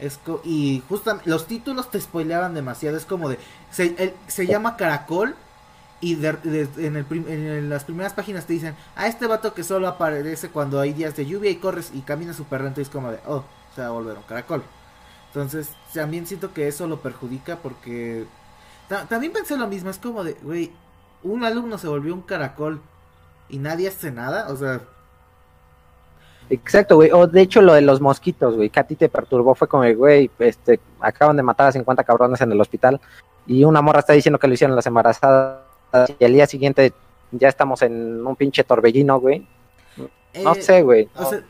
[0.00, 2.96] Es co- y justamente los títulos te spoileaban demasiado.
[2.96, 3.38] Es como de.
[3.70, 5.36] Se, el- se llama Caracol.
[6.02, 9.88] Y de- en, el en las primeras páginas te dicen: A este vato que solo
[9.88, 12.80] aparece cuando hay días de lluvia y corres y caminas súper lento.
[12.80, 14.62] Y es como de: Oh, se va a volver un caracol.
[15.28, 18.26] Entonces, también siento que eso lo perjudica porque.
[18.88, 19.90] ta- también pensé lo mismo.
[19.90, 20.72] Es como de: Güey,
[21.22, 22.82] un alumno se volvió un caracol
[23.48, 24.48] y nadie hace nada.
[24.52, 24.80] O sea,
[26.50, 27.10] Exacto, güey.
[27.12, 29.84] O de hecho lo de los mosquitos, güey, que a ti te perturbó fue como,
[29.94, 33.00] güey, este, acaban de matar a 50 cabrones en el hospital
[33.46, 35.61] y una morra está diciendo que lo hicieron las embarazadas
[36.18, 36.92] y al día siguiente
[37.30, 39.46] ya estamos en un pinche torbellino, güey.
[40.42, 41.08] No eh, sé, güey.
[41.14, 41.40] o sea,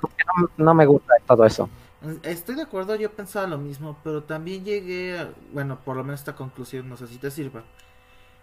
[0.00, 1.68] No, no me gusta todo eso.
[2.22, 6.20] Estoy de acuerdo, yo pensaba lo mismo, pero también llegué a, bueno, por lo menos
[6.20, 7.62] esta conclusión, no sé si te sirva.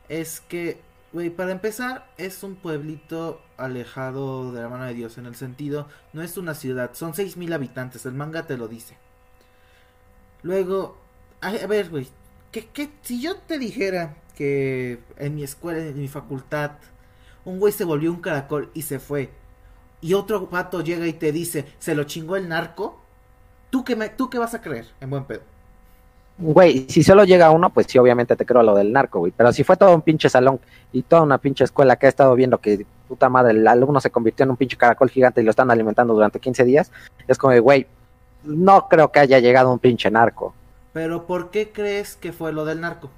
[0.09, 0.79] Es que,
[1.11, 5.87] güey, para empezar, es un pueblito alejado de la mano de Dios, en el sentido,
[6.13, 8.97] no es una ciudad, son 6.000 habitantes, el manga te lo dice.
[10.43, 10.97] Luego,
[11.41, 12.07] a, a ver, güey,
[12.51, 16.71] que, que si yo te dijera que en mi escuela, en mi facultad,
[17.43, 19.31] un güey se volvió un caracol y se fue,
[19.99, 22.99] y otro pato llega y te dice, se lo chingó el narco,
[23.71, 24.85] ¿tú qué, me, ¿tú qué vas a creer?
[25.01, 25.41] En buen pedo.
[26.37, 29.33] Güey, si solo llega uno, pues sí, obviamente te creo lo del narco, güey.
[29.35, 30.59] Pero si fue todo un pinche salón
[30.93, 34.11] y toda una pinche escuela que ha estado viendo que, puta madre, el alumno se
[34.11, 36.91] convirtió en un pinche caracol gigante y lo están alimentando durante 15 días,
[37.27, 37.87] es como, güey,
[38.43, 40.53] no creo que haya llegado un pinche narco.
[40.93, 43.09] Pero ¿por qué crees que fue lo del narco?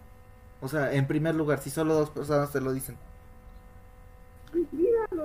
[0.61, 2.97] O sea, en primer lugar, si solo dos personas te lo dicen.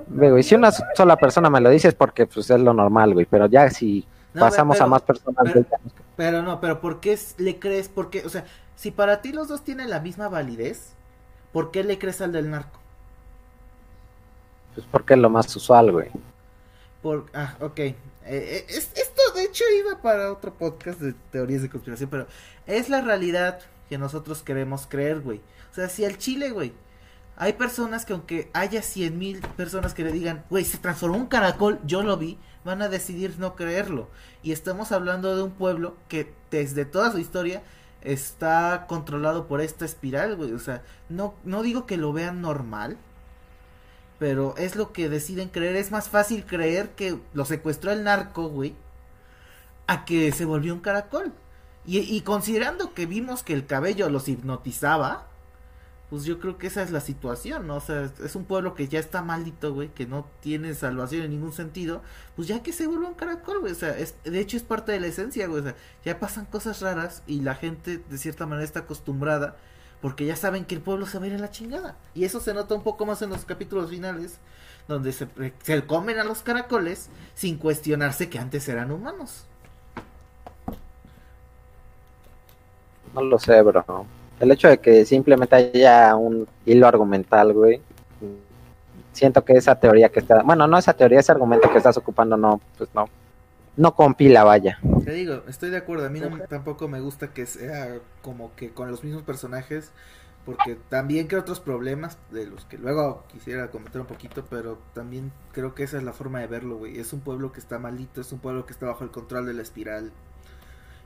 [0.09, 3.15] Güey, güey, si una sola persona me lo dice es porque pues, es lo normal,
[3.15, 3.27] güey.
[3.27, 5.79] Pero ya si No, pasamos pero- a más personas, pero- ya-
[6.17, 7.89] Pero no, pero ¿por qué le crees?
[7.89, 8.23] ¿Por qué?
[8.25, 8.45] O sea,
[8.77, 10.93] si para ti los dos tienen la misma validez,
[11.53, 12.81] ¿por qué le crees al del narco?
[14.75, 16.09] pues porque es lo más usual, güey.
[17.01, 17.79] Por, ah, ok.
[17.79, 17.95] Eh,
[18.27, 22.27] eh, es- esto de hecho iba para otro podcast de teorías de conspiración, pero
[22.67, 23.61] es la realidad
[23.95, 25.41] que nosotros queremos creer, güey.
[25.71, 26.73] O sea, si al Chile, güey,
[27.37, 31.29] hay personas que aunque haya cien mil personas que le digan, güey, se transformó un
[31.29, 34.09] caracol, yo lo vi, van a decidir no creerlo.
[34.43, 37.63] Y estamos hablando de un pueblo que desde toda su historia
[38.01, 40.51] está controlado por esta espiral, güey.
[40.55, 42.97] O sea, no, no digo que lo vean normal,
[44.19, 45.77] pero es lo que deciden creer.
[45.77, 48.75] Es más fácil creer que lo secuestró el narco, güey,
[49.87, 51.33] a que se volvió un caracol.
[51.87, 55.27] Y, y considerando que vimos que el cabello los hipnotizaba,
[56.11, 57.77] pues yo creo que esa es la situación, ¿no?
[57.77, 61.31] O sea, es un pueblo que ya está maldito, güey, que no tiene salvación en
[61.31, 62.03] ningún sentido,
[62.37, 64.93] pues ya que se vuelva un caracol, güey, o sea, es, de hecho es parte
[64.93, 68.47] de la esencia, güey, o sea, ya pasan cosas raras y la gente de cierta
[68.47, 69.57] manera está acostumbrada
[70.01, 71.97] porque ya saben que el pueblo se va a ir a la chingada.
[72.15, 74.39] Y eso se nota un poco más en los capítulos finales,
[74.87, 75.27] donde se,
[75.63, 79.47] se comen a los caracoles sin cuestionarse que antes eran humanos.
[83.15, 84.07] No lo sé, bro.
[84.41, 87.81] El hecho de que simplemente haya un hilo argumental, güey.
[89.13, 92.37] Siento que esa teoría que está, bueno, no esa teoría, ese argumento que estás ocupando,
[92.37, 93.09] no, pues no,
[93.77, 94.79] no compila, vaya.
[95.05, 96.07] Te digo, estoy de acuerdo.
[96.07, 99.93] A mí no, tampoco me gusta que sea como que con los mismos personajes.
[100.45, 104.45] Porque también creo otros problemas de los que luego quisiera comentar un poquito.
[104.51, 106.99] Pero también creo que esa es la forma de verlo, güey.
[106.99, 108.21] Es un pueblo que está malito.
[108.21, 110.13] Es un pueblo que está bajo el control de la espiral.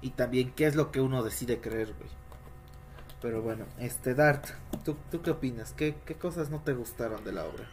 [0.00, 2.10] Y también qué es lo que uno decide creer, güey.
[3.20, 4.46] Pero bueno, este Dart,
[4.84, 5.72] ¿tú, tú qué opinas?
[5.72, 7.64] ¿Qué, ¿Qué cosas no te gustaron de la obra?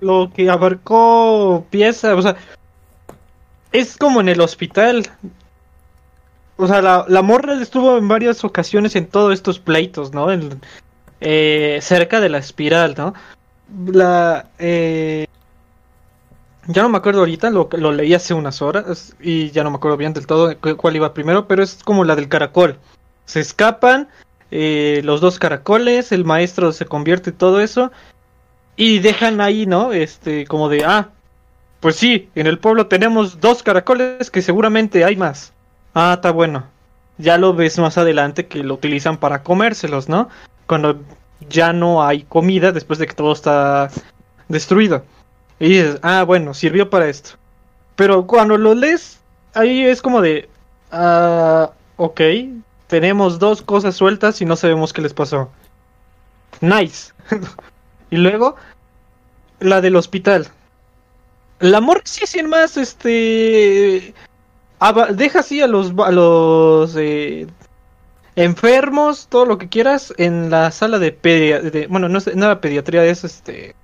[0.00, 2.36] Lo que abarcó pieza, o sea,
[3.72, 5.06] es como en el hospital.
[6.56, 10.30] O sea, la, la morra estuvo en varias ocasiones en todos estos pleitos, ¿no?
[10.30, 10.60] En-
[11.22, 13.14] eh, cerca de la espiral, ¿no?
[13.86, 15.26] La, eh,
[16.66, 19.76] ya no me acuerdo ahorita, lo, lo leí hace unas horas y ya no me
[19.76, 22.78] acuerdo bien del todo cu- cuál iba primero, pero es como la del caracol.
[23.24, 24.08] Se escapan
[24.50, 27.90] eh, los dos caracoles, el maestro se convierte todo eso.
[28.76, 29.92] Y dejan ahí, ¿no?
[29.92, 31.10] Este, como de, ah,
[31.80, 35.52] pues sí, en el pueblo tenemos dos caracoles que seguramente hay más.
[35.94, 36.64] Ah, está bueno.
[37.18, 40.28] Ya lo ves más adelante que lo utilizan para comérselos, ¿no?
[40.66, 41.00] Cuando
[41.48, 43.90] ya no hay comida después de que todo está
[44.48, 45.04] destruido.
[45.60, 47.30] Y dices, ah, bueno, sirvió para esto.
[47.94, 49.20] Pero cuando lo lees,
[49.54, 50.48] ahí es como de,
[50.90, 52.20] ah, ok,
[52.86, 55.50] tenemos dos cosas sueltas y no sabemos qué les pasó.
[56.60, 57.12] Nice.
[58.10, 58.56] y luego,
[59.60, 60.48] la del hospital.
[61.60, 64.14] La amor sí sin más, este...
[65.14, 67.46] deja así a los, a los eh,
[68.34, 72.62] enfermos, todo lo que quieras, en la sala de, pedia- de bueno, no es nada
[72.62, 73.74] pediatría, es este...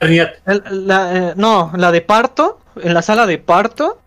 [0.00, 3.98] Eh, no, la de parto, en la sala de parto,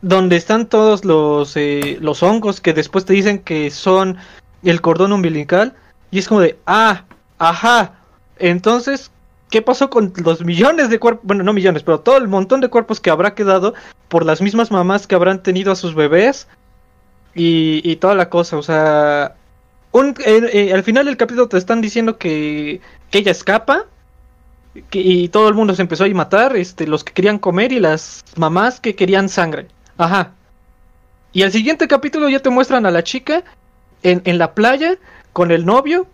[0.00, 4.16] donde están todos los, eh, los hongos que después te dicen que son
[4.62, 5.74] el cordón umbilical,
[6.10, 7.04] y es como de, ah,
[7.38, 7.92] ajá,
[8.38, 9.10] entonces,
[9.50, 11.24] ¿qué pasó con los millones de cuerpos?
[11.24, 13.74] Bueno, no millones, pero todo el montón de cuerpos que habrá quedado
[14.08, 16.48] por las mismas mamás que habrán tenido a sus bebés
[17.34, 19.36] y, y toda la cosa, o sea...
[19.94, 22.80] Eh, eh, al final del capítulo te están diciendo que,
[23.10, 23.84] que ella escapa
[24.90, 27.80] que- y todo el mundo se empezó a matar, este, los que querían comer y
[27.80, 29.66] las mamás que querían sangre.
[29.98, 30.32] Ajá.
[31.32, 33.42] Y al siguiente capítulo ya te muestran a la chica
[34.02, 34.96] en, en la playa
[35.32, 36.06] con el novio.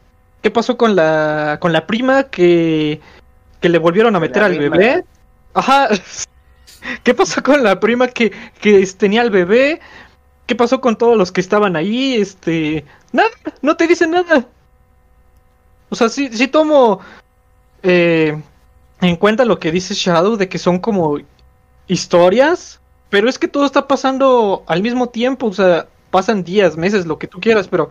[0.43, 3.01] ¿Qué pasó con la con la prima que
[3.61, 4.77] que le volvieron a La meter al prima.
[4.77, 5.05] bebé?
[5.55, 5.89] Ajá.
[7.03, 9.81] ¿Qué pasó con la prima que que es- tenía al bebé?
[10.47, 12.15] ¿Qué pasó con todos los que estaban ahí?
[12.15, 13.29] Este, nada,
[13.63, 14.47] no te dicen nada.
[15.91, 17.01] O sea, sí, sí tomo
[17.83, 18.41] eh,
[19.01, 21.19] en cuenta lo que dice Shadow de que son como
[21.87, 27.07] historias, pero es que todo está pasando al mismo tiempo, o sea, pasan días, meses,
[27.07, 27.91] lo que tú quieras, pero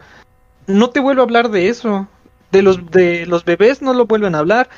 [0.68, 2.08] no te vuelvo a hablar de eso.
[2.52, 4.70] De los de los bebés no lo vuelven a hablar.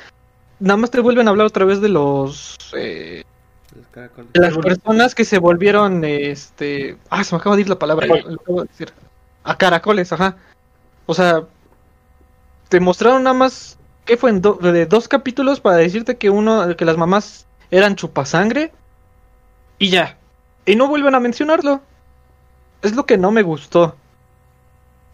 [0.58, 3.22] Nada más te vuelven a hablar otra vez de los eh,
[4.32, 8.06] de las personas que se volvieron este, ah, se me acaba de ir la palabra,
[8.06, 8.92] lo acabo de decir.
[9.44, 10.36] A caracoles, ajá.
[11.06, 11.44] O sea,
[12.68, 13.78] te mostraron nada más
[14.10, 18.72] que fue en de dos capítulos para decirte que uno que las mamás eran chupasangre
[19.78, 20.18] y ya.
[20.66, 21.80] Y no vuelven a mencionarlo.
[22.82, 23.94] Es lo que no me gustó.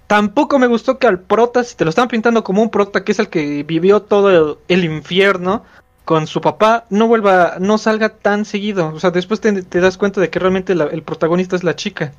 [0.06, 3.12] Tampoco me gustó que al prota, si te lo están pintando como un prota que
[3.12, 5.62] es el que vivió todo el, infierno
[6.06, 8.94] con su papá, no vuelva, no salga tan seguido.
[8.94, 12.14] O sea, después te, das cuenta de que realmente el protagonista es la chica.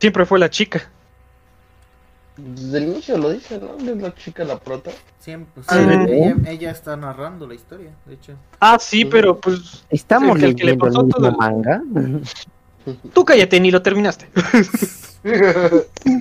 [0.00, 0.90] Siempre fue la chica.
[2.36, 3.76] Desde el inicio lo dice, ¿no?
[3.76, 4.90] Es la chica la prota.
[5.18, 6.06] Siempre, sí, Ah.
[6.08, 8.32] ella, ella está narrando la historia, de hecho.
[8.58, 11.82] Ah, sí, pero pues ¿Estamos El el que le leyendo el pasó todo el- manga?
[13.12, 14.28] tú cállate ni lo terminaste.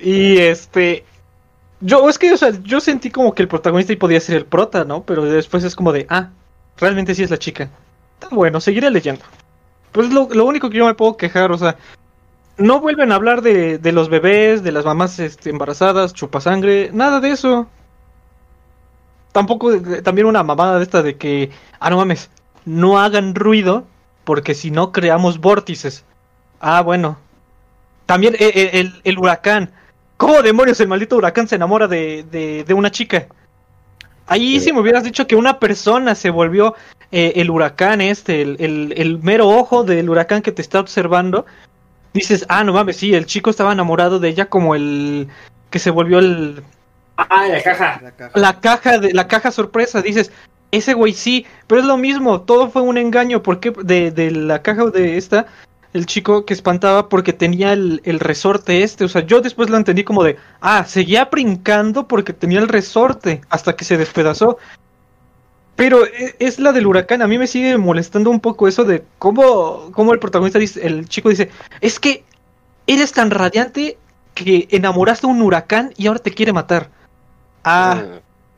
[0.00, 1.04] Y este.
[1.80, 4.46] Yo, es que, o sea, yo sentí como que el protagonista y podía ser el
[4.46, 5.02] prota, ¿no?
[5.04, 6.30] Pero después es como de, ah,
[6.76, 7.70] realmente sí es la chica.
[8.20, 9.22] Está bueno, seguiré leyendo.
[9.92, 11.76] Pues lo, lo único que yo me puedo quejar, o sea,
[12.58, 17.20] no vuelven a hablar de, de los bebés, de las mamás este, embarazadas, chupasangre, nada
[17.20, 17.66] de eso.
[19.32, 22.30] Tampoco, eh, también una mamada de esta de que, ah, no mames,
[22.64, 23.84] no hagan ruido
[24.24, 26.04] porque si no creamos vórtices.
[26.60, 27.18] Ah, bueno.
[28.06, 29.72] También eh, eh, el, el huracán.
[30.16, 33.28] ¿Cómo demonios el maldito huracán se enamora de, de, de una chica?
[34.26, 36.74] Ahí si me hubieras dicho que una persona se volvió
[37.12, 41.46] eh, el huracán este, el, el, el mero ojo del huracán que te está observando,
[42.18, 45.28] dices, ah, no mames, sí, el chico estaba enamorado de ella como el
[45.70, 46.62] que se volvió el,
[47.18, 48.00] Ah, la caja.
[48.00, 48.38] La caja.
[48.38, 50.30] la caja de la caja sorpresa, dices,
[50.70, 54.62] ese güey sí, pero es lo mismo, todo fue un engaño, porque de, de la
[54.62, 55.46] caja de esta,
[55.94, 59.76] el chico que espantaba porque tenía el, el resorte este, o sea, yo después lo
[59.76, 64.58] entendí como de, ah, seguía brincando porque tenía el resorte hasta que se despedazó.
[65.78, 69.04] Pero e- es la del huracán, a mí me sigue molestando un poco eso de
[69.18, 72.24] cómo, cómo el protagonista dice, el chico dice, es que
[72.88, 73.96] eres tan radiante
[74.34, 76.90] que enamoraste a un huracán y ahora te quiere matar.
[77.62, 78.02] Ah,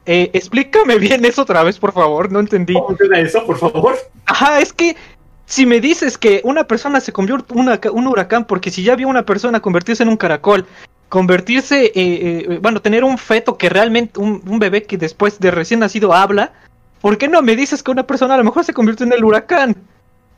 [0.06, 2.72] eh, explícame bien eso otra vez, por favor, no entendí.
[2.72, 3.96] ¿Cómo funciona eso, por favor?
[4.24, 4.96] Ajá, es que
[5.44, 8.96] si me dices que una persona se convierte en una- un huracán, porque si ya
[8.96, 10.64] vio una persona convertirse en un caracol,
[11.10, 15.50] convertirse, eh, eh, bueno, tener un feto que realmente, un, un bebé que después de
[15.50, 16.52] recién nacido habla,
[17.00, 19.24] ¿por qué no me dices que una persona a lo mejor se convierte en el
[19.24, 19.76] huracán?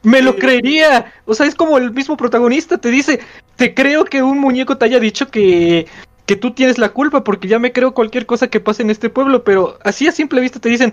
[0.03, 1.12] Me lo creería.
[1.27, 3.20] O sea, es como el mismo protagonista te dice,
[3.57, 5.87] te creo que un muñeco te haya dicho que,
[6.27, 9.11] que tú tienes la culpa porque ya me creo cualquier cosa que pase en este
[9.11, 10.92] pueblo, pero así a simple vista te dicen,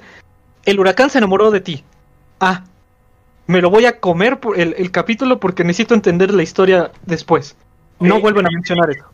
[0.65, 1.83] el huracán se enamoró de ti.
[2.39, 2.63] Ah,
[3.47, 7.55] me lo voy a comer por el, el capítulo porque necesito entender la historia después.
[7.99, 8.21] No Ok.
[8.21, 9.05] vuelven a mencionar eso.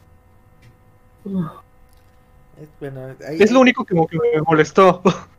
[2.61, 5.01] Es, bueno, ahí- Es lo único que me molestó.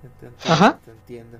[0.00, 0.80] Te entiendo, Ajá.
[0.84, 1.38] te entiendo.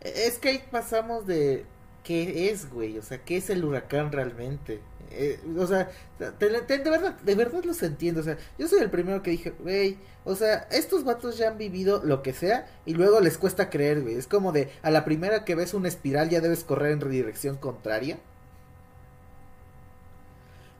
[0.00, 1.64] E, Es que ahí pasamos de
[2.04, 4.80] qué es, güey, o sea, qué es el huracán realmente.
[5.10, 6.30] Eh, o sea, te-
[6.62, 9.50] te- de verdad, de verdad los entiendo, o sea, yo soy el primero que dije,
[9.60, 13.70] güey, o sea, estos vatos ya han vivido lo que sea y luego les cuesta
[13.70, 14.16] creer, güey.
[14.16, 17.56] Es como de a la primera que ves una espiral ya debes correr en dirección
[17.56, 18.18] contraria.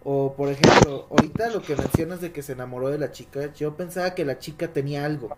[0.04, 3.76] O por ejemplo, ahorita lo que mencionas de que se enamoró de la chica, yo
[3.76, 5.30] pensaba que la chica tenía algo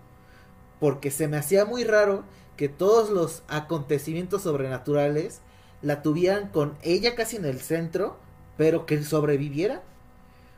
[0.80, 2.24] porque se me hacía muy raro
[2.56, 5.40] que todos los acontecimientos sobrenaturales
[5.82, 8.16] la tuvieran con ella casi en el centro,
[8.56, 9.82] pero que sobreviviera.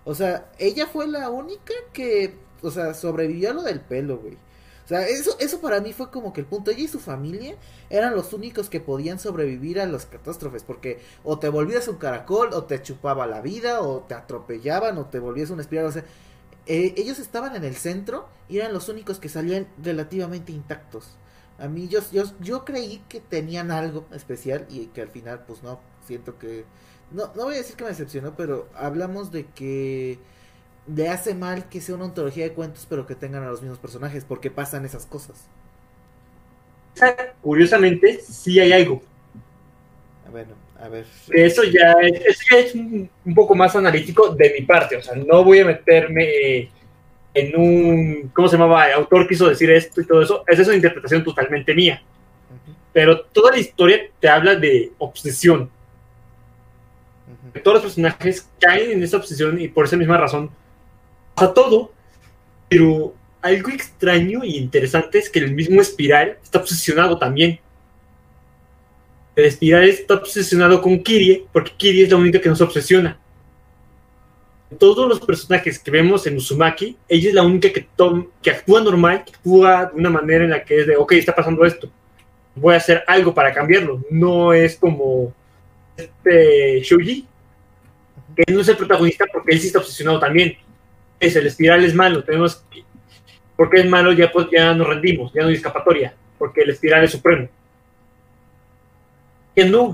[0.04, 4.38] O sea, ella fue la única que, o sea, sobrevivió a lo del pelo, güey.
[4.84, 6.72] O sea, eso, eso para mí fue como que el punto.
[6.72, 7.54] Ella y su familia
[7.90, 10.64] eran los únicos que podían sobrevivir a las catástrofes.
[10.64, 15.06] Porque o te volvías un caracol, o te chupaba la vida, o te atropellaban, o
[15.06, 15.86] te volvías una espiral.
[15.86, 16.04] O sea,
[16.66, 21.16] eh, ellos estaban en el centro y eran los únicos que salían relativamente intactos.
[21.58, 25.62] A mí yo, yo, yo creí que tenían algo especial y que al final pues
[25.62, 26.64] no, siento que...
[27.10, 30.18] No, no voy a decir que me decepcionó, pero hablamos de que
[30.86, 33.78] le hace mal que sea una ontología de cuentos pero que tengan a los mismos
[33.78, 35.46] personajes porque pasan esas cosas.
[37.42, 39.02] Curiosamente, sí hay algo.
[40.30, 41.04] Bueno, a ver.
[41.30, 45.02] Eso ya es, eso ya es un, un poco más analítico de mi parte, o
[45.02, 46.70] sea, no voy a meterme
[47.34, 48.92] en un, ¿cómo se llamaba?
[48.94, 50.44] Autor quiso decir esto y todo eso.
[50.46, 52.02] Esa es una interpretación totalmente mía.
[52.92, 55.70] Pero toda la historia te habla de obsesión.
[57.62, 60.50] Todos los personajes caen en esa obsesión y por esa misma razón
[61.34, 61.92] pasa todo.
[62.68, 67.60] Pero algo extraño y interesante es que el mismo Espiral está obsesionado también.
[69.40, 73.18] El Espiral está obsesionado con Kirie porque Kirie es la única que nos obsesiona.
[74.78, 77.88] Todos los personajes que vemos en Uzumaki, ella es la única que,
[78.42, 81.34] que actúa normal, que actúa de una manera en la que es de, ok, está
[81.34, 81.90] pasando esto,
[82.54, 84.04] voy a hacer algo para cambiarlo.
[84.10, 85.32] No es como
[85.96, 87.26] este Shuji,
[88.36, 90.54] que no es el protagonista porque él sí está obsesionado también.
[91.18, 92.84] Es el espiral es malo, tenemos que,
[93.56, 97.04] porque es malo ya pues ya nos rendimos, ya no hay escapatoria, porque el espiral
[97.04, 97.48] es supremo.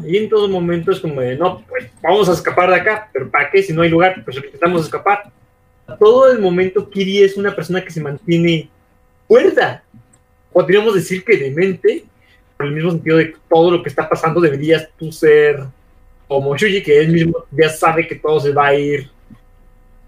[0.06, 3.30] Y en todo momento es como de, no, pues vamos a escapar de acá, pero
[3.30, 4.22] ¿para qué si no hay lugar?
[4.24, 5.30] Pues intentamos escapar.
[5.98, 8.68] Todo el momento Kiri es una persona que se mantiene
[9.26, 9.82] cuerda.
[10.52, 12.04] Podríamos decir que demente,
[12.56, 15.64] por el mismo sentido de todo lo que está pasando deberías tú ser
[16.28, 19.10] como Shuji, que él mismo ya sabe que todo se va a ir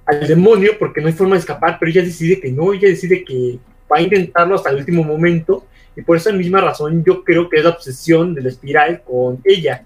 [0.07, 3.25] al demonio porque no hay forma de escapar, pero ella decide que no, ella decide
[3.25, 3.59] que
[3.91, 5.65] va a intentarlo hasta el último momento
[5.99, 9.85] y por esa misma razón yo creo que es la obsesión del espiral con ella,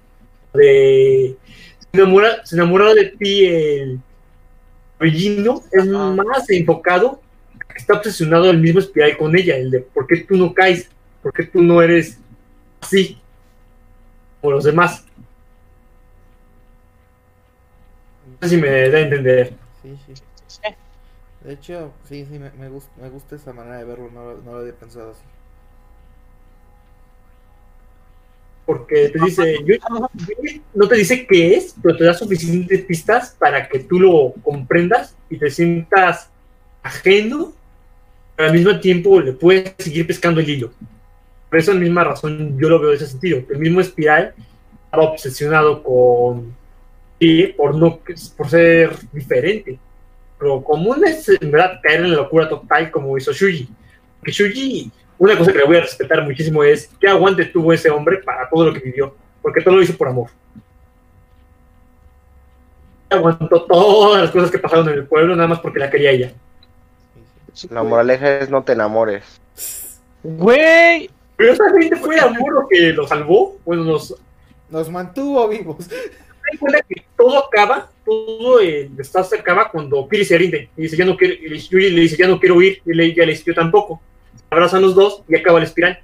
[0.52, 1.36] de
[1.80, 4.00] se enamora, se enamora de ti el
[4.98, 7.22] Regino, es más enfocado,
[7.74, 10.90] está obsesionado el mismo espiral con ella, el de por qué tú no caes,
[11.22, 12.18] por qué tú no eres
[12.82, 13.18] así
[14.42, 15.06] como los demás.
[18.26, 19.54] No sé si me da a entender.
[19.80, 20.22] Sí, sí.
[21.42, 24.52] De hecho, sí, sí, me, me, gusta, me gusta esa manera de verlo, no, no
[24.52, 25.22] lo había pensado así.
[28.64, 29.74] Porque te dice, yo-
[30.74, 35.16] no te dice qué es, pero te da suficientes pistas para que tú lo comprendas
[35.28, 36.30] y te sientas
[36.82, 37.52] ajeno,
[38.36, 40.72] pero al mismo tiempo le puedes seguir pescando el hilo.
[41.50, 43.42] Por esa misma razón yo lo veo de ese sentido.
[43.50, 44.34] El mismo Espiral
[44.84, 46.54] estaba obsesionado con
[47.20, 48.00] sí, por no
[48.36, 49.78] por ser diferente.
[50.38, 53.68] Pero común es en verdad caer en la locura total como hizo Shuji.
[54.24, 54.90] Que Shuji
[55.22, 58.48] una cosa que le voy a respetar muchísimo es qué aguante tuvo ese hombre para
[58.50, 60.28] todo lo que vivió, porque todo lo hizo por amor.
[63.08, 66.32] Aguantó todas las cosas que pasaron en el pueblo nada más porque la quería ella.
[67.70, 69.22] La moraleja es no te enamores.
[70.24, 73.58] Güey, Curiosamente fue el amor lo que lo salvó.
[73.64, 74.16] Bueno, nos
[74.70, 75.86] Nos mantuvo vivos.
[75.86, 80.68] que todo acaba, todo el desastre se acaba cuando Kiri se rinde.
[80.76, 83.04] Y dice, ya no quiero, y Yuri le dice, ya no quiero huir, y le,
[83.04, 84.02] ella le dice, yo tampoco.
[84.50, 85.98] Abrazan los dos y acaba la espiral.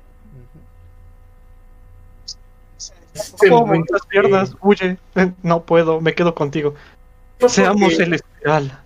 [3.50, 4.96] Momento las piernas, huye.
[5.42, 6.74] No puedo, me quedo contigo.
[7.38, 8.80] fue Seamos el espiral.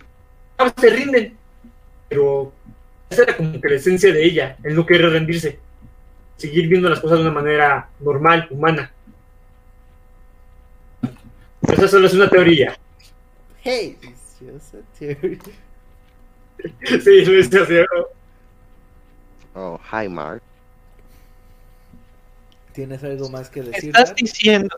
[0.59, 1.37] ah, se rinden.
[2.09, 2.53] Pero
[3.11, 5.59] esa era como que la esencia de ella, el no querer rendirse.
[6.37, 8.93] Seguir viendo las cosas de una manera normal, humana.
[11.61, 12.77] Pero esa solo es una teoría.
[13.63, 15.39] Hey, it's just a theory.
[16.85, 17.75] Sí, lo hice así.
[19.93, 20.43] Oh, hi, Mark.
[22.73, 23.91] ¿Tienes algo más que Me decir?
[23.91, 24.77] estás diciendo.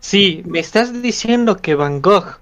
[0.00, 2.38] Sí, me estás diciendo que Van Gogh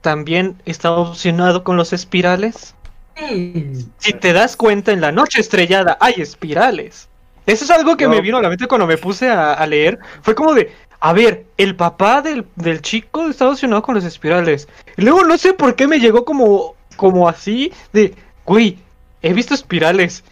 [0.00, 2.74] también está obsesionado con los espirales.
[3.20, 7.08] Mm, Si te das cuenta, en la noche estrellada hay espirales.
[7.46, 8.10] Eso es algo que No.
[8.10, 9.98] me vino a la mente cuando me puse a, a leer.
[10.22, 14.66] Fue como de, a ver, el papá del, del chico está obsesionado con los espirales.
[14.96, 18.78] Y luego no sé por qué me llegó como, como así, de, güey,
[19.22, 20.24] he visto espirales.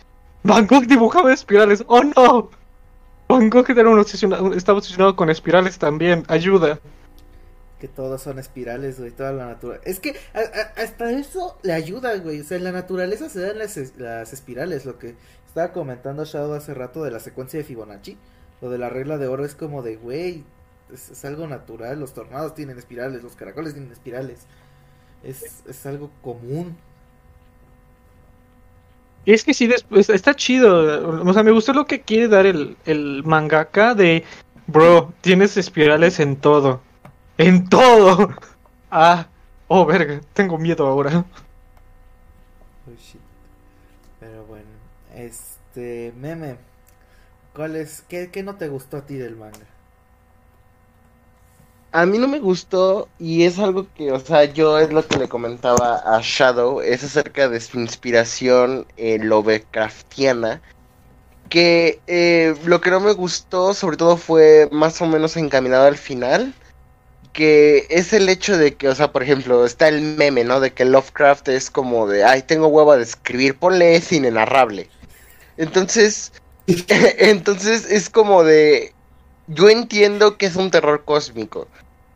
[0.44, 1.84] Van Gogh dibujaba espirales.
[1.86, 2.50] Oh no.
[3.28, 6.24] Van Gogh era un obsesionado- estaba obsesionado con espirales también.
[6.28, 6.80] Ayuda.
[7.78, 9.88] Que todos son espirales, güey, toda la naturaleza.
[9.88, 10.14] Es que
[10.76, 12.40] hasta eso le ayuda, güey.
[12.40, 14.84] O sea, en la naturaleza se dan las espirales.
[14.84, 15.14] Lo que
[15.46, 18.16] estaba comentando Shadow hace rato de la secuencia de Fibonacci.
[18.60, 20.44] Lo de la regla de oro es como de, güey,
[20.92, 21.98] es, es algo natural.
[21.98, 24.46] Los tornados tienen espirales, los caracoles tienen espirales.
[25.24, 26.76] Es, es algo común.
[29.24, 31.22] Es que sí, después está chido.
[31.22, 34.24] O sea, me gustó lo que quiere dar el, el mangaka de,
[34.66, 36.80] bro, tienes espirales en todo.
[37.38, 38.30] En todo.
[38.94, 39.26] Ah,
[39.68, 41.24] oh, verga, tengo miedo ahora.
[42.86, 43.22] Oh, shit.
[44.20, 44.68] Pero bueno,
[45.14, 46.58] este meme.
[47.54, 49.71] ¿Cuál es qué, qué no te gustó a ti del manga?
[51.92, 55.18] A mí no me gustó y es algo que, o sea, yo es lo que
[55.18, 60.62] le comentaba a Shadow, es acerca de su inspiración eh, Lovecraftiana,
[61.50, 65.98] que eh, lo que no me gustó sobre todo fue más o menos encaminado al
[65.98, 66.54] final,
[67.34, 70.60] que es el hecho de que, o sea, por ejemplo, está el meme, ¿no?
[70.60, 74.88] De que Lovecraft es como de, ay, tengo huevo de escribir, ponle es inenarrable.
[75.56, 76.32] Entonces,
[76.66, 78.94] entonces es como de,
[79.46, 81.68] yo entiendo que es un terror cósmico,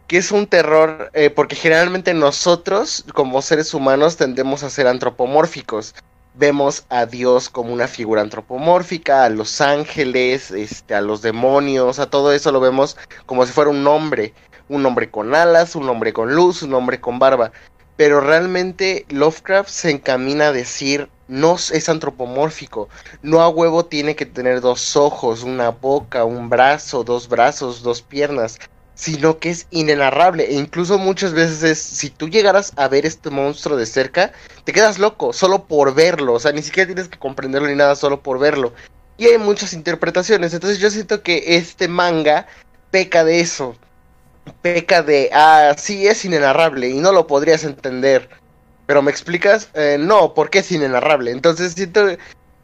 [0.07, 5.95] que es un terror, eh, porque generalmente nosotros, como seres humanos, tendemos a ser antropomórficos.
[6.35, 12.11] Vemos a Dios como una figura antropomórfica, a los ángeles, este, a los demonios, a
[12.11, 14.35] todo eso lo vemos como si fuera un hombre,
[14.69, 17.53] un hombre con alas, un hombre con luz, un hombre con barba.
[17.97, 22.89] Pero realmente Lovecraft se encamina a decir no es antropomórfico,
[23.23, 28.03] no a huevo tiene que tener dos ojos, una boca, un brazo, dos brazos, dos
[28.03, 28.59] piernas,
[28.97, 33.31] sino que es inenarrable e incluso muchas veces es, si tú llegaras a ver este
[33.31, 34.33] monstruo de cerca,
[34.65, 37.95] te quedas loco solo por verlo, o sea, ni siquiera tienes que comprenderlo ni nada
[37.95, 38.73] solo por verlo.
[39.19, 42.47] Y hay muchas interpretaciones, entonces yo siento que este manga
[42.91, 43.77] peca de eso,
[44.63, 48.31] peca de, ah, sí es inenarrable y no lo podrías entender.
[48.87, 51.33] Pero me explicas, eh, no, porque es inenarrable.
[51.33, 52.07] Entonces siento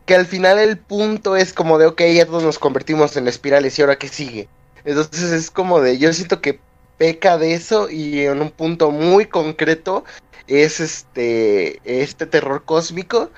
[0.06, 3.78] que al final el punto es como de, ok, ya todos nos convertimos en espirales
[3.78, 4.48] y ahora qué sigue.
[4.84, 6.60] Entonces es como de, yo siento que
[6.98, 10.04] peca de eso y en un punto muy concreto
[10.46, 13.30] es este, este terror cósmico.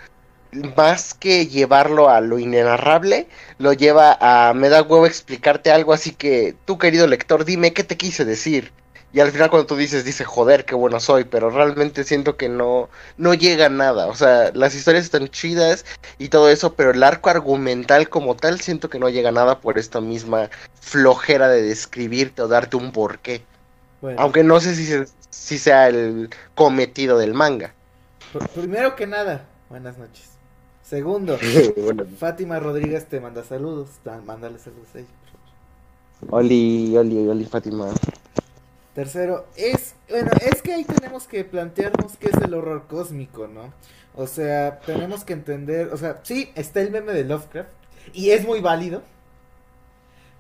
[0.77, 3.27] Más que llevarlo a lo inenarrable,
[3.59, 7.83] lo lleva a me da huevo explicarte algo, así que tú querido lector, dime qué
[7.83, 8.73] te quise decir.
[9.15, 12.49] Y al final cuando tú dices, dice, joder, qué bueno soy, pero realmente siento que
[12.49, 14.09] no, no llega a nada.
[14.09, 15.85] O sea, las historias están chidas
[16.19, 19.61] y todo eso, pero el arco argumental como tal siento que no llega a nada
[19.61, 20.51] por esta misma
[20.81, 23.43] flojera de describirte o darte un porqué.
[24.01, 27.73] Bueno, Aunque no sé si, se- si sea el cometido del manga.
[28.35, 30.31] pr- primero que nada, buenas noches.
[30.83, 31.39] Segundo,
[31.77, 33.91] Bueno, Fátima Rodríguez te manda saludos.
[34.05, 35.09] Da- Mándale saludos a ella.
[36.31, 37.87] Oli, Oli, Oli, Fátima.
[38.95, 43.73] Tercero, es, bueno, es que ahí tenemos que plantearnos qué es el horror cósmico, ¿no?
[44.15, 47.71] O sea, tenemos que entender, o sea, sí, está el meme de Lovecraft
[48.13, 49.03] y es muy válido,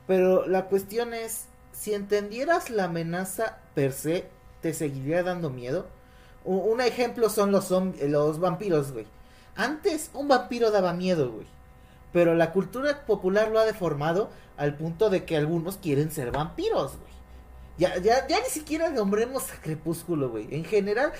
[0.06, 4.26] pero la cuestión es, si entendieras la amenaza per se,
[4.60, 5.86] ¿te seguiría dando miedo?
[6.44, 9.06] U- un ejemplo son los, los vampiros, güey.
[9.56, 11.46] Antes un vampiro daba miedo, güey.
[12.12, 16.98] Pero la cultura popular lo ha deformado al punto de que algunos quieren ser vampiros,
[16.98, 17.13] güey.
[17.76, 20.48] Ya, ya, ya ni siquiera nombremos a Crepúsculo, güey.
[20.54, 21.12] En general,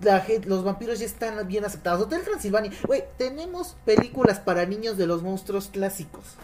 [0.00, 2.02] la los vampiros ya están bien aceptados.
[2.02, 6.38] Hotel Transilvania, güey, tenemos películas para niños de los monstruos clásicos.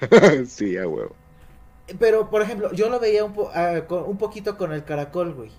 [0.46, 1.16] sí, a huevo.
[1.98, 5.34] Pero, por ejemplo, yo lo veía un, po- ah, con- un poquito con el caracol,
[5.34, 5.50] güey.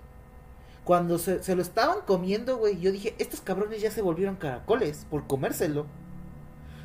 [0.84, 5.06] Cuando se, se lo estaban comiendo, güey, yo dije, estos cabrones ya se volvieron caracoles
[5.10, 5.88] por comérselo.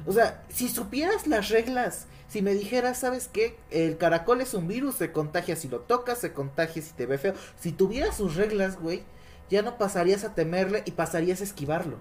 [0.07, 3.57] O sea, si supieras las reglas, si me dijeras, ¿sabes qué?
[3.71, 7.17] El caracol es un virus, se contagia si lo tocas, se contagia si te ve
[7.17, 7.33] feo.
[7.59, 9.03] Si tuvieras sus reglas, güey,
[9.49, 11.97] ya no pasarías a temerle y pasarías a esquivarlo.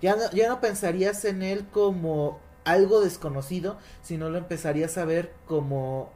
[0.00, 5.32] Ya no, ya no pensarías en él como algo desconocido, sino lo empezarías a ver
[5.46, 6.10] como...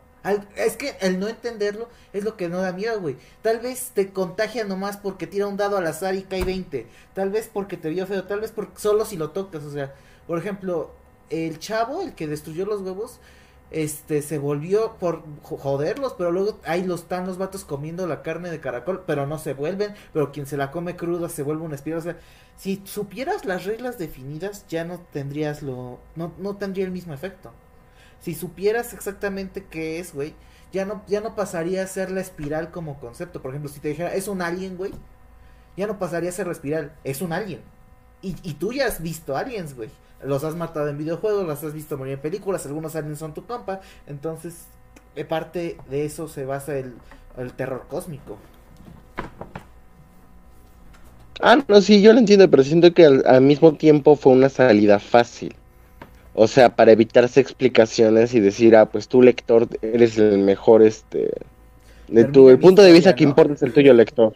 [0.54, 3.16] Es que el no entenderlo es lo que no da miedo, güey.
[3.42, 6.86] Tal vez te contagia nomás porque tira un dado al azar y cae 20.
[7.12, 9.64] Tal vez porque te vio feo, tal vez porque solo si lo tocas.
[9.64, 9.94] O sea,
[10.28, 10.92] por ejemplo,
[11.32, 13.20] el chavo, el que destruyó los huevos,
[13.70, 18.22] este, se volvió por jo- joderlos, pero luego ahí los están los vatos comiendo la
[18.22, 21.62] carne de caracol, pero no se vuelven, pero quien se la come cruda se vuelve
[21.64, 22.18] una espiral, o sea,
[22.56, 27.52] si supieras las reglas definidas, ya no tendrías lo, no, no tendría el mismo efecto.
[28.20, 30.34] Si supieras exactamente qué es, güey,
[30.72, 33.42] ya no, ya no pasaría a ser la espiral como concepto.
[33.42, 34.92] Por ejemplo, si te dijera, es un alien, güey,
[35.76, 37.60] ya no pasaría a ser la espiral, es un alien.
[38.22, 39.90] Y, y tú ya has visto aliens, güey.
[40.24, 43.44] Los has matado en videojuegos, los has visto morir en películas, algunos aliens son tu
[43.44, 43.80] compa.
[44.06, 44.66] Entonces,
[45.14, 46.94] de parte de eso se basa el,
[47.38, 48.38] el terror cósmico.
[51.40, 54.48] Ah, no, sí, yo lo entiendo, pero siento que al, al mismo tiempo fue una
[54.48, 55.54] salida fácil.
[56.34, 61.32] O sea, para evitarse explicaciones y decir, ah, pues tú lector eres el mejor, este...
[62.08, 64.34] De tu, el punto de vista que importa es el tuyo lector.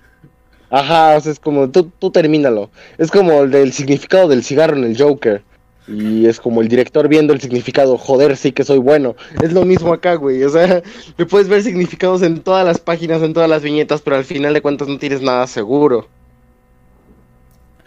[0.71, 2.71] Ajá, o sea, es como, tú, tú termínalo.
[2.97, 5.43] Es como el del significado del cigarro en el Joker.
[5.89, 9.15] Y es como el director viendo el significado, joder, sí que soy bueno.
[9.43, 10.43] Es lo mismo acá, güey.
[10.43, 10.83] O sea,
[11.17, 14.53] le puedes ver significados en todas las páginas, en todas las viñetas, pero al final
[14.53, 16.09] de cuentas no tienes nada seguro.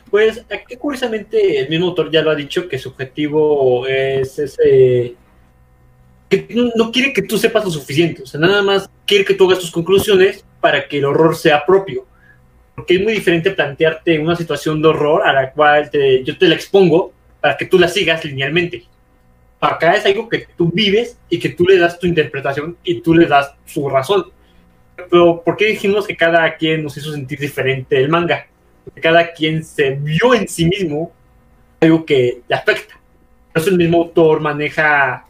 [0.09, 5.15] Pues aquí curiosamente el mismo autor ya lo ha dicho que su objetivo es ese
[6.29, 9.47] que no, quiere que tú sepas lo suficiente, o sea, nada más quiere que tú
[9.47, 12.05] hagas tus conclusiones para que el horror sea propio.
[12.75, 16.47] Porque es muy diferente plantearte una situación de horror a la cual te- yo te
[16.47, 17.11] la expongo
[17.41, 18.85] para que tú la sigas linealmente.
[19.59, 23.13] Acá es algo que tú vives y que tú le das tu interpretación y tú
[23.13, 24.31] le das su razón.
[25.09, 28.47] Pero ¿por qué dijimos que cada quien nos hizo sentir diferente el manga?
[28.83, 31.11] Porque cada quien se vio en sí mismo
[31.79, 32.99] algo que le afecta.
[33.53, 35.25] Por eso el mismo autor maneja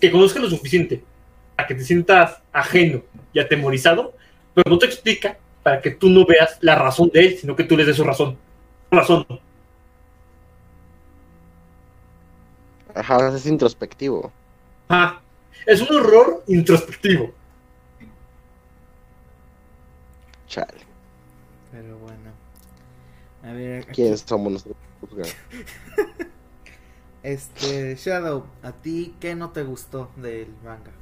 [0.00, 1.02] que conozca lo suficiente
[1.54, 3.02] para que te sientas ajeno
[3.32, 4.14] y atemorizado,
[4.54, 7.64] pero no te explica para que tú no veas la razón de él, sino que
[7.64, 8.38] tú le des su razón.
[8.90, 9.26] Su razón.
[12.96, 14.32] Ajá, es introspectivo.
[14.88, 15.20] Ajá.
[15.66, 17.32] Es un horror introspectivo.
[20.48, 20.78] Chale.
[21.72, 22.30] Pero bueno.
[23.42, 24.76] A ver, aquí- ¿Quiénes somos nosotros?
[27.22, 30.92] este, Shadow, ¿a ti qué no te gustó del manga?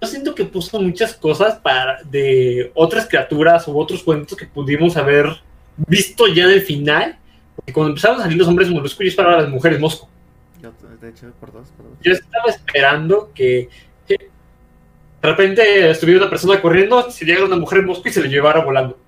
[0.00, 4.96] Yo siento que puso muchas cosas para de otras criaturas u otros cuentos que pudimos
[4.96, 5.26] haber
[5.76, 7.18] visto ya del final.
[7.56, 10.08] Porque cuando empezaron a salir los hombres moluscos, yo esperaba a las mujeres mosco.
[11.00, 11.98] Yo, de hecho, por dos, por dos.
[12.02, 13.68] Yo estaba esperando que
[14.06, 14.16] que
[15.22, 18.64] de repente estuviera una persona corriendo, se llegara una mujer mosco y se le llevara
[18.64, 18.98] volando.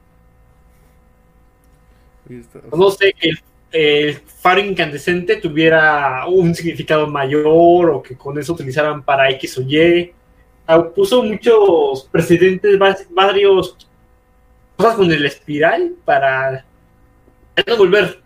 [2.77, 3.39] No sé, que el,
[3.73, 9.63] el faro incandescente tuviera un significado mayor o que con eso utilizaran para X o
[9.63, 10.13] Y.
[10.67, 13.77] Ah, Puso muchos precedentes, va- varios
[14.77, 16.65] cosas con el espiral para
[17.67, 18.21] no volver.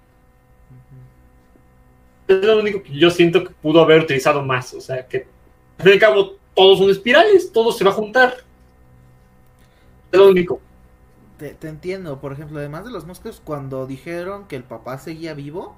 [2.28, 4.74] Es lo único que yo siento que pudo haber utilizado más.
[4.74, 5.26] O sea, que
[5.78, 8.36] al fin y al cabo todos son espirales, todo se va a juntar.
[10.10, 10.60] Es lo único.
[11.38, 15.76] Te, entiendo, por ejemplo, además de los moscos, cuando dijeron que el papá seguía vivo,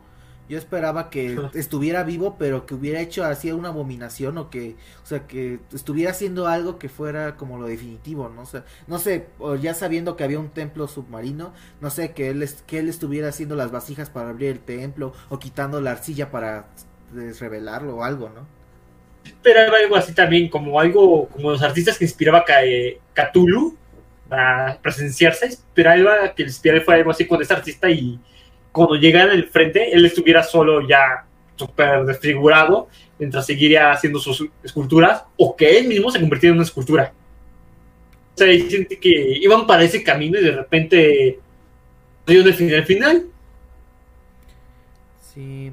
[0.48, 5.06] yo esperaba que estuviera vivo, pero que hubiera hecho así una abominación o que, o
[5.06, 8.42] sea, que estuviera haciendo algo que fuera como lo definitivo, ¿no?
[8.42, 12.30] O sea, no sé, o ya sabiendo que había un templo submarino, no sé, que
[12.30, 16.30] él, que él estuviera haciendo las vasijas para abrir el templo o quitando la arcilla
[16.30, 16.68] para
[17.12, 18.58] desrevelarlo o algo, ¿no?
[19.28, 22.62] esperaba algo así también, como algo como los artistas que inspiraba a
[23.14, 23.76] Cthulhu
[24.28, 28.18] para presenciarse, esperaba que el espiral fuera algo así con ese artista y
[28.78, 31.26] cuando llegara al frente, él estuviera solo ya
[31.56, 36.66] súper desfigurado, mientras seguiría haciendo sus esculturas, o que él mismo se convirtiera en una
[36.66, 37.12] escultura.
[38.34, 39.10] O sea, y sentí que
[39.40, 41.42] iban para ese camino y de repente
[42.26, 43.26] dio el final final.
[45.20, 45.72] Sí.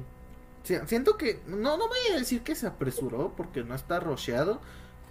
[0.86, 4.60] Siento que, no, no voy a decir que se apresuró porque no está rocheado,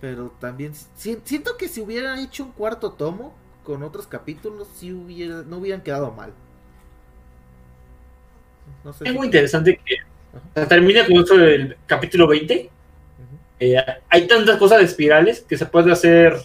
[0.01, 3.33] pero también si- siento que si hubieran hecho un cuarto tomo
[3.63, 6.33] con otros capítulos, sí hubiera, no hubieran quedado mal.
[8.85, 9.03] No sé.
[9.03, 9.97] Es si- muy interesante que
[10.67, 12.53] termina con esto del capítulo 20.
[12.55, 13.37] Ujú.
[13.59, 13.75] Eh,
[14.09, 16.37] hay tantas cosas de espirales que se puede hacer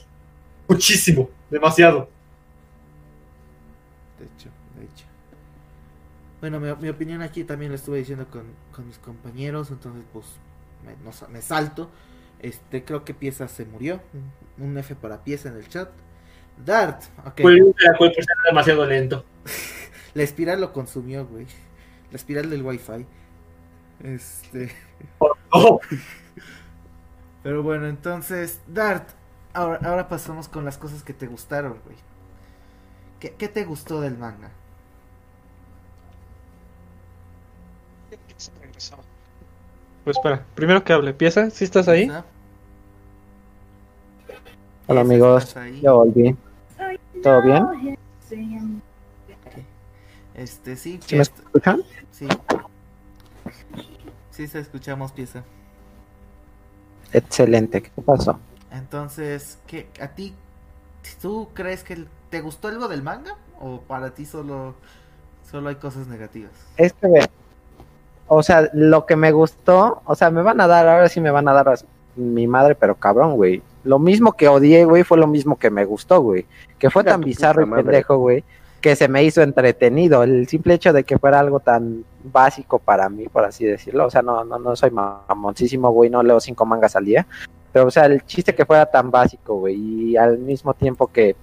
[0.68, 2.08] muchísimo, demasiado.
[4.18, 5.04] De hecho, de hecho.
[6.40, 10.26] Bueno, mi, mi opinión aquí también la estuve diciendo con, con mis compañeros, entonces pues
[10.84, 11.90] me, no me salto.
[12.40, 14.00] Este, creo que Pieza se murió.
[14.58, 15.90] Un F para Pieza en el chat.
[16.64, 17.40] Dart, ok.
[17.42, 18.14] Fue
[18.46, 19.24] demasiado lento.
[20.14, 21.46] La espiral lo consumió, güey.
[22.10, 23.06] La espiral del wifi.
[24.02, 24.72] Este.
[25.50, 25.80] Oh,
[27.42, 29.08] Pero bueno, entonces, Dart.
[29.52, 31.96] Ahora, ahora pasamos con las cosas que te gustaron, güey.
[33.18, 34.50] ¿Qué, qué te gustó del manga?
[40.04, 41.50] Pues espera, primero que hable, ¿pieza?
[41.50, 42.02] ¿Sí estás ahí?
[42.02, 42.24] ¿Está?
[44.86, 45.80] Hola ¿Estás amigos, ahí?
[45.80, 46.36] ya volví.
[47.22, 48.82] ¿Todo bien?
[50.40, 51.82] Este, sí, ¿Sí me escuchan?
[52.12, 52.26] sí.
[54.30, 55.44] Sí, se escuchamos pieza.
[57.12, 58.38] Excelente, ¿qué pasó?
[58.72, 60.34] Entonces, ¿qué, ¿a ti,
[61.20, 63.36] tú crees que te gustó algo del manga?
[63.60, 64.76] ¿O para ti solo,
[65.50, 66.52] solo hay cosas negativas?
[66.78, 67.28] Es que,
[68.26, 71.30] o sea, lo que me gustó, o sea, me van a dar, ahora sí me
[71.30, 71.74] van a dar a
[72.16, 73.62] mi madre, pero cabrón, güey.
[73.84, 76.46] Lo mismo que odié, güey, fue lo mismo que me gustó, güey.
[76.78, 78.42] Que fue tan bizarro y pendejo, güey,
[78.80, 80.22] que se me hizo entretenido.
[80.22, 84.06] El simple hecho de que fuera algo tan básico para mí, por así decirlo.
[84.06, 87.26] O sea, no, no, no soy mamoncísimo, güey, no leo cinco mangas al día.
[87.72, 91.36] Pero, o sea, el chiste que fuera tan básico, güey, y al mismo tiempo que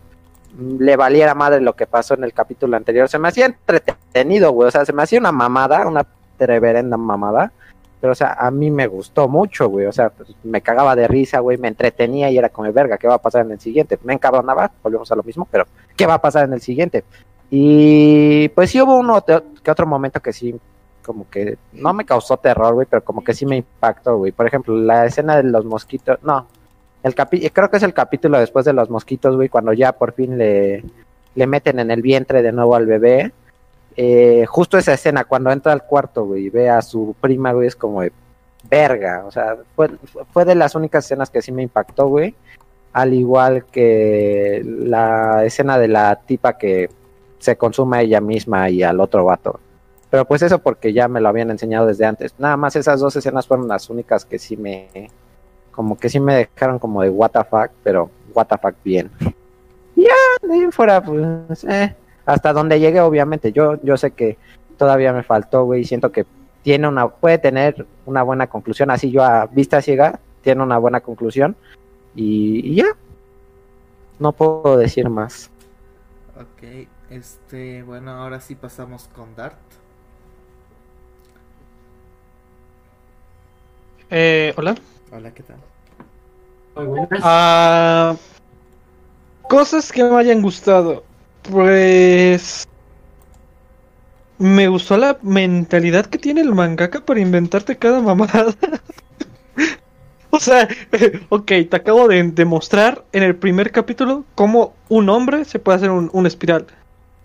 [0.58, 3.08] le valiera madre lo que pasó en el capítulo anterior.
[3.08, 4.68] Se me hacía entretenido, güey.
[4.68, 6.06] O sea, se me hacía una mamada, una
[6.40, 7.52] reverenda mamada.
[8.00, 9.86] Pero, o sea, a mí me gustó mucho, güey.
[9.88, 10.12] O sea,
[10.44, 11.58] me cagaba de risa, güey.
[11.58, 13.98] Me entretenía y era como, verga, ¿qué va a pasar en el siguiente?
[14.04, 17.04] Me encabronaba, volvemos a lo mismo, pero ¿qué va a pasar en el siguiente?
[17.50, 20.54] Y pues sí hubo uno que otro momento que sí,
[21.04, 24.32] como que no me causó terror, güey, pero como que sí me impactó, güey.
[24.32, 26.48] Por ejemplo, la escena de los mosquitos, no,
[27.04, 30.14] el capi creo que es el capítulo después de los mosquitos, güey, cuando ya por
[30.14, 30.84] fin le,
[31.36, 33.32] le meten en el vientre de nuevo al bebé.
[34.00, 37.76] Eh, justo esa escena, cuando entra al cuarto, y ve a su prima, güey, es
[37.76, 38.12] como de
[38.70, 39.24] verga.
[39.26, 39.90] O sea, fue,
[40.32, 42.36] fue de las únicas escenas que sí me impactó, güey.
[42.94, 46.90] Al igual que la escena de la tipa que
[47.40, 49.60] se consume a ella misma y al otro vato.
[50.10, 52.34] Pero pues eso porque ya me lo habían enseñado desde antes.
[52.38, 55.10] Nada más esas dos escenas fueron las únicas que sí me,
[55.72, 59.12] como que sí me dejaron como de what the fuck, pero what the fuck bien.
[59.96, 61.96] ya, de ahí fuera, pues, eh,
[62.28, 63.52] hasta donde llegue, obviamente.
[63.52, 64.38] Yo, yo sé que
[64.78, 66.26] todavía me faltó, güey, siento que
[66.62, 71.00] tiene una, puede tener una buena conclusión, así yo a vista ciega, tiene una buena
[71.00, 71.56] conclusión,
[72.14, 72.88] y, y ya,
[74.20, 75.50] no puedo decir más.
[76.36, 79.58] Ok, este, bueno, ahora sí pasamos con Dart.
[84.10, 84.76] Eh, hola.
[85.12, 85.58] Hola, ¿qué tal?
[86.76, 87.22] Muy buenas.
[87.24, 88.16] Ah,
[89.44, 91.07] cosas que me hayan gustado.
[91.50, 92.68] Pues.
[94.40, 98.54] Me gustó la mentalidad que tiene el mangaka para inventarte cada mamada.
[100.30, 100.68] o sea,
[101.30, 105.90] ok, te acabo de demostrar en el primer capítulo cómo un hombre se puede hacer
[105.90, 106.68] un, un espiral.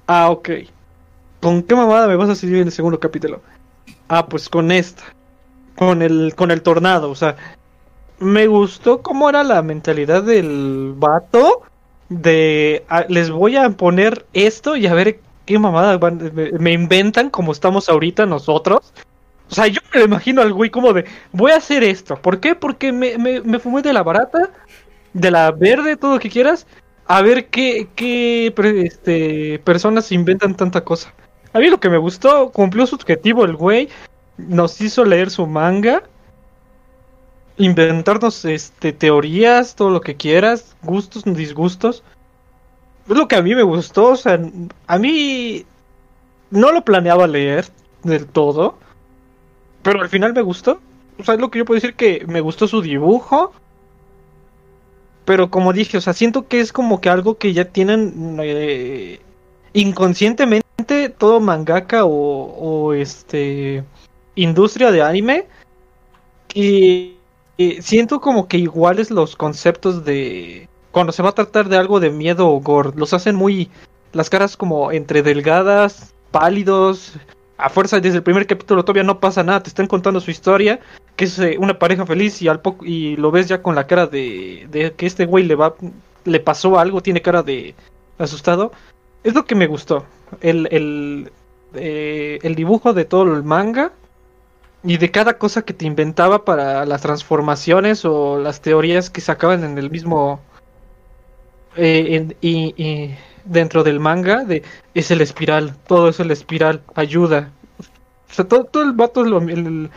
[0.06, 0.50] Ah, ok.
[1.40, 3.42] ¿Con qué mamada me vas a seguir en el segundo capítulo?
[4.08, 5.02] Ah, pues con esta.
[5.76, 7.36] Con el, con el tornado, o sea,
[8.18, 11.62] me gustó cómo era la mentalidad del vato
[12.20, 17.30] de ah, les voy a poner esto y a ver qué mamada van- me, inventan
[17.30, 18.92] como estamos ahorita nosotros.
[19.50, 22.16] O sea, yo me lo imagino al güey como de voy a hacer esto.
[22.16, 22.54] ¿Por qué?
[22.54, 24.50] Porque me, me, me fumé de la barata,
[25.12, 26.66] de la verde, todo lo que quieras.
[27.06, 28.54] A ver qué, qué
[28.84, 31.12] este, personas inventan tanta cosa.
[31.52, 33.88] A mí lo que me gustó, cumplió su objetivo el güey.
[34.38, 36.02] Nos hizo leer su manga
[37.64, 42.02] inventarnos este teorías, todo lo que quieras, gustos, disgustos.
[43.08, 44.40] Es lo que a mí me gustó, o sea,
[44.86, 45.64] a mí
[46.50, 47.66] no lo planeaba leer
[48.02, 48.78] del todo,
[49.82, 50.80] pero al final me gustó.
[51.18, 53.52] O sea, es lo que yo puedo decir que me gustó su dibujo.
[55.24, 59.20] Pero como dije, o sea, siento que es como que algo que ya tienen eh,
[59.72, 63.84] inconscientemente todo mangaka o, o este
[64.34, 65.46] industria de anime.
[66.54, 67.11] Y
[67.58, 72.00] eh, siento como que iguales los conceptos de cuando se va a tratar de algo
[72.00, 73.70] de miedo o gore, los hacen muy
[74.12, 77.14] las caras como entre delgadas, pálidos,
[77.56, 80.80] a fuerza desde el primer capítulo todavía no pasa nada, te están contando su historia,
[81.16, 83.86] que es eh, una pareja feliz y al poco y lo ves ya con la
[83.86, 85.74] cara de, de que este güey le va
[86.24, 87.74] le pasó algo, tiene cara de
[88.18, 88.72] asustado.
[89.24, 90.04] Es lo que me gustó,
[90.40, 91.32] el el
[91.74, 93.92] eh, el dibujo de todo el manga
[94.84, 99.64] y de cada cosa que te inventaba para las transformaciones o las teorías que sacaban
[99.64, 100.40] en el mismo
[101.76, 103.14] eh, y, y
[103.44, 104.62] dentro del manga de
[104.94, 107.50] es el espiral todo es el espiral ayuda
[108.30, 109.90] o sea todo, todo el vato lo, el-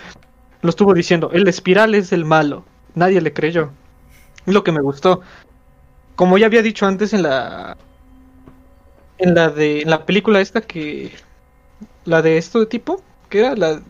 [0.62, 2.66] lo estuvo diciendo el espiral es el malo
[2.96, 3.72] nadie le creyó.
[4.46, 5.22] Es lo que me gustó
[6.16, 7.78] como ya había dicho antes en la
[9.18, 11.12] en la de en la película esta que
[12.06, 13.82] la de esto de tipo que era la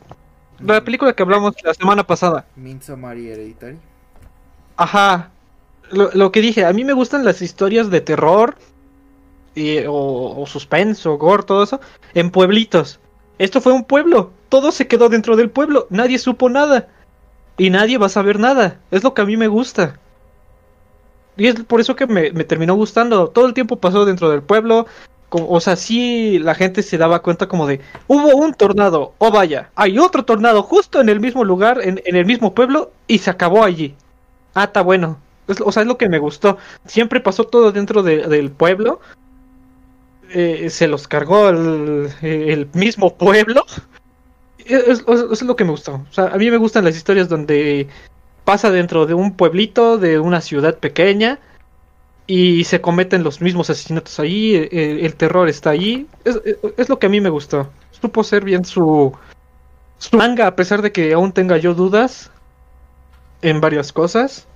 [0.59, 2.45] la película que hablamos la semana pasada.
[2.55, 3.77] Y Hereditary.
[4.77, 5.31] Ajá.
[5.91, 8.55] Lo, lo que dije, a mí me gustan las historias de terror
[9.53, 11.79] y, o, o suspenso, gore, todo eso,
[12.13, 12.99] en pueblitos.
[13.37, 14.31] Esto fue un pueblo.
[14.49, 15.87] Todo se quedó dentro del pueblo.
[15.89, 16.87] Nadie supo nada.
[17.57, 18.79] Y nadie va a saber nada.
[18.91, 19.99] Es lo que a mí me gusta.
[21.37, 23.27] Y es por eso que me, me terminó gustando.
[23.29, 24.87] Todo el tiempo pasó dentro del pueblo.
[25.37, 29.69] O sea, sí la gente se daba cuenta como de, hubo un tornado, oh vaya,
[29.75, 33.29] hay otro tornado justo en el mismo lugar, en, en el mismo pueblo, y se
[33.29, 33.95] acabó allí.
[34.53, 35.17] Ah, está bueno.
[35.63, 36.57] O sea, es lo que me gustó.
[36.85, 38.99] Siempre pasó todo dentro de- del pueblo.
[40.29, 43.65] Eh, se los cargó el, el mismo pueblo.
[44.65, 45.95] Es, es- es lo que me gustó.
[46.09, 47.87] O sea, a mí me gustan las historias donde
[48.43, 51.39] pasa dentro de un pueblito, de una ciudad pequeña,
[52.27, 56.07] y se cometen los mismos asesinatos ahí, el, el terror está ahí.
[56.23, 57.69] Es, es- es lo que a mí me gustó.
[57.91, 59.15] Supo ser bien su,
[59.99, 62.31] su manga, a pesar de que aún tenga yo dudas
[63.41, 64.47] en varias cosas.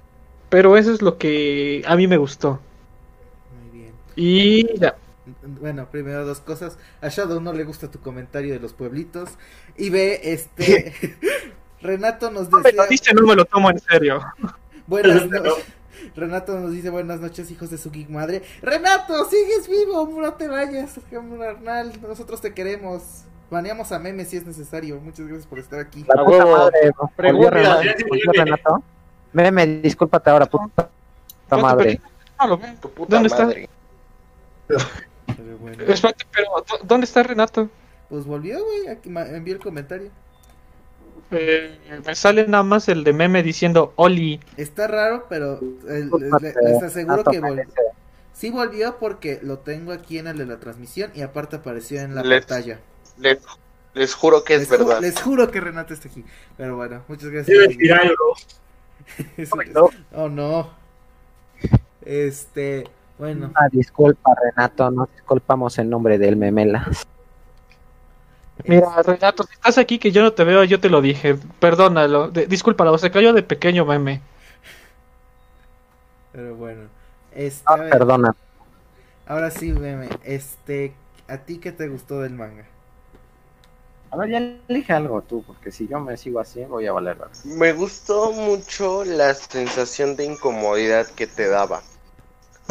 [0.50, 2.60] Pero eso es lo que a mí me gustó.
[3.72, 3.94] Muy bien.
[4.16, 4.96] Y ya.
[5.62, 6.78] Bueno, primero dos cosas.
[7.02, 9.30] A Shadow no le gusta tu comentario de los pueblitos.
[9.78, 10.94] Y ve, este.
[11.82, 12.82] Renato nos No me decía.
[12.84, 14.22] lo dice, no me lo tomo en serio.
[14.88, 15.66] Buenas noches.
[16.16, 18.42] Renato nos dice buenas noches, hijos de su geek madre.
[18.62, 21.94] Renato, sigues vivo, no te vayas, carnal.
[22.02, 23.24] Nosotros te queremos.
[23.52, 25.00] Baneamos a memes si es necesario.
[25.00, 26.06] Muchas gracias por estar aquí.
[26.08, 26.58] La puta huevo.
[26.58, 27.50] madre, Pregunta.
[27.50, 27.82] Renato,
[28.34, 28.84] Renato.
[29.34, 30.90] Meme, discúlpate ahora, puta
[31.60, 32.00] madre.
[32.40, 32.74] No lo veo.
[32.82, 33.46] Tu puta ¿Dónde está?
[33.46, 33.70] madre.
[34.68, 35.84] Pero bueno.
[35.84, 37.70] Espérate, pero ¿dó- ¿dónde está Renato?
[38.10, 38.98] Pues volvió, güey.
[39.36, 40.10] Envió el comentario.
[41.32, 44.40] Eh, me sale nada más el de meme diciendo Oli.
[44.58, 47.66] Está raro, pero Discúlpate, les, les aseguro que volvió.
[48.34, 52.16] Sí volvió porque lo tengo aquí en el de la transmisión y aparte apareció en
[52.16, 52.80] la Les- pantalla.
[53.18, 53.38] Les,
[53.94, 55.02] les juro que es les, ju- verdad.
[55.02, 56.24] les juro que Renato está aquí.
[56.58, 57.48] Pero bueno, muchas gracias.
[57.58, 58.36] Debe decir algo.
[59.38, 59.90] Eso es- No.
[60.16, 60.70] Oh no.
[62.06, 62.86] Este,
[63.18, 66.88] bueno, Ah, disculpa, Renato, no disculpamos en nombre del memela.
[68.68, 71.36] Mira, Renato, si estás aquí que yo no te veo, yo te lo dije.
[71.60, 72.30] Perdónalo.
[72.30, 74.22] De- discúlpalo, se cayó de pequeño meme.
[76.32, 76.90] pero bueno.
[77.32, 78.34] Este, Ah, perdona.
[79.26, 80.10] ahora sí, meme.
[80.24, 80.94] Este,
[81.28, 82.66] ¿a ti qué te gustó del manga?
[84.12, 84.38] A ver, ya
[84.68, 87.18] elige algo tú, porque si yo me sigo así, voy a valer.
[87.44, 91.84] Me gustó mucho la sensación de incomodidad que te daba.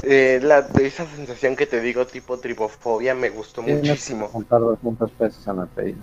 [0.02, 4.28] Eh, la, esa sensación que te digo tipo tripofobia me gustó que muchísimo.
[4.28, 5.98] juntar 200 pesos en la pedida.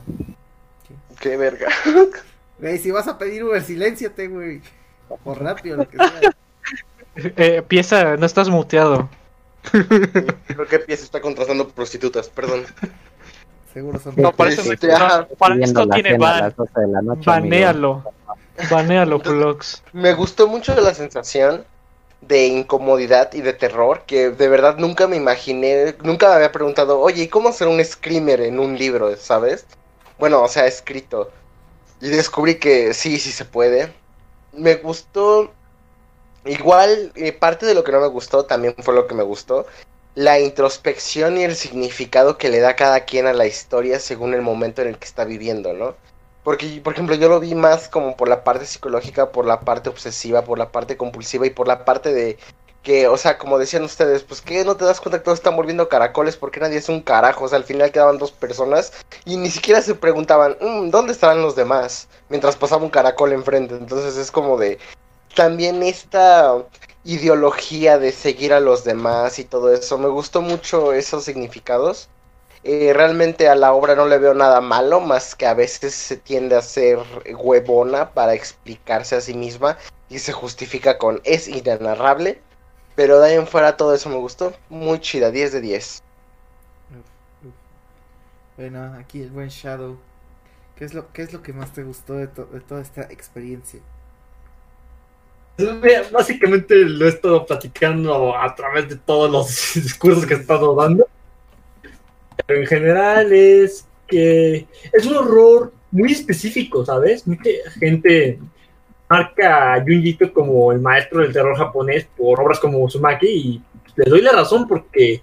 [1.19, 1.67] Qué verga.
[2.57, 4.61] Güey, si vas a pedir Uber, silénciate, güey.
[5.25, 6.31] O rápido, lo que sea.
[7.37, 9.07] Eh, pieza, no estás muteado.
[9.71, 12.63] Creo que Pies está contratando prostitutas, perdón.
[13.73, 16.39] Seguro son No, para eso, Sí, no- sí, para esto tiene ban.
[16.41, 18.03] las 12 de la noche, Banéalo.
[18.69, 19.81] Banéalo, Flux.
[19.93, 21.63] Me gustó mucho la sensación
[22.28, 26.99] de incomodidad y de terror que de verdad nunca me imaginé, nunca me había preguntado,
[26.99, 29.65] oye, ¿y cómo hacer un screamer en un libro, sabes?
[30.17, 31.32] Bueno, o sea, escrito.
[32.01, 33.93] Y descubrí que sí, sí se puede.
[34.53, 35.53] Me gustó,
[36.45, 39.67] igual, eh, parte de lo que no me gustó también fue lo que me gustó.
[40.15, 44.41] La introspección y el significado que le da cada quien a la historia según el
[44.41, 45.95] momento en el que está viviendo, ¿no?
[46.45, 49.89] Porque, por ejemplo, yo lo vi más como por la parte psicológica, por la parte
[49.89, 52.37] obsesiva, por la parte compulsiva y por la parte de
[52.83, 55.55] que, o sea, como decían ustedes, pues que no te das cuenta que todos están
[55.55, 57.45] volviendo caracoles porque nadie es un carajo.
[57.45, 58.93] O sea, al final quedaban dos personas
[59.25, 62.07] y ni siquiera se preguntaban, "Mm, ¿dónde estarán los demás?
[62.29, 63.73] Mientras pasaba un caracol enfrente.
[63.75, 64.77] Entonces es como de
[65.35, 66.63] también esta
[67.03, 69.97] ideología de seguir a los demás y todo eso.
[69.97, 72.07] Me gustó mucho esos significados.
[72.66, 76.18] Eh, realmente a la obra no le veo nada malo, más que a veces se
[76.18, 76.99] tiende a ser
[77.34, 79.78] huevona para explicarse a sí misma
[80.09, 82.41] y se justifica con es inenarrable.
[82.95, 84.53] Pero de ahí en fuera todo eso me gustó.
[84.70, 86.03] Muy chida, 10 de 10.
[86.89, 87.05] Uf,
[87.43, 87.53] uf.
[88.57, 89.99] Bueno, aquí el buen Shadow.
[90.76, 93.03] ¿Qué es lo, qué es lo que más te gustó de, to- de toda esta
[93.03, 93.82] experiencia?
[95.57, 100.76] Mira, Básicamente lo he estado platicando a través de todos los discursos que he estado
[100.76, 101.07] dando.
[102.45, 107.25] Pero en general es que es un horror muy específico, ¿sabes?
[107.27, 108.39] Mucha gente
[109.09, 113.61] marca a Junji como el maestro del terror japonés por obras como Uzumaki y
[113.95, 115.21] le doy la razón porque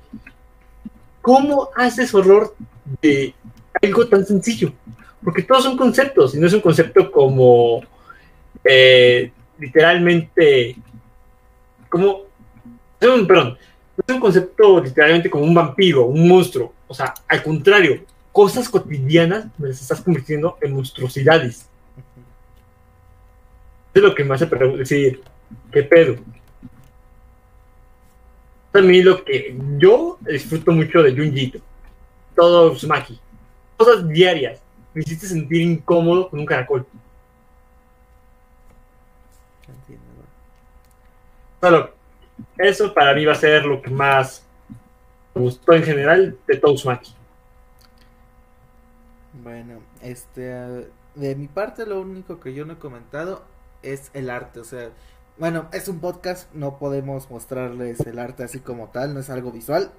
[1.21, 2.55] ¿cómo haces horror
[3.01, 3.35] de
[3.83, 4.73] algo tan sencillo?
[5.23, 7.83] Porque todos son conceptos y no es un concepto como
[8.65, 10.77] eh, literalmente
[11.89, 12.23] como
[12.99, 13.59] perdón
[13.97, 18.69] no es un concepto literalmente como un vampiro un monstruo o sea al contrario cosas
[18.69, 21.67] cotidianas las estás convirtiendo en monstruosidades.
[23.95, 25.23] Es lo que me hace decir
[25.71, 26.17] qué pedo
[28.71, 31.45] también lo que yo disfruto mucho de Junji.
[31.45, 31.59] Ito,
[32.35, 33.21] todo Uzumaki
[33.77, 34.61] cosas diarias.
[34.95, 36.87] Me hiciste sentir incómodo con un caracol.
[39.67, 40.25] Entiendo.
[41.61, 41.95] Solo
[42.59, 44.52] eso para mí va a ser lo que más me
[45.35, 47.15] gustó en general de todo Uzumaki.
[49.43, 53.45] Bueno, este, eh, de mi parte lo único que yo no he comentado
[53.83, 54.91] es el arte, o sea,
[55.39, 59.51] bueno, es un podcast, no podemos mostrarles el arte así como tal, no es algo
[59.51, 59.91] visual.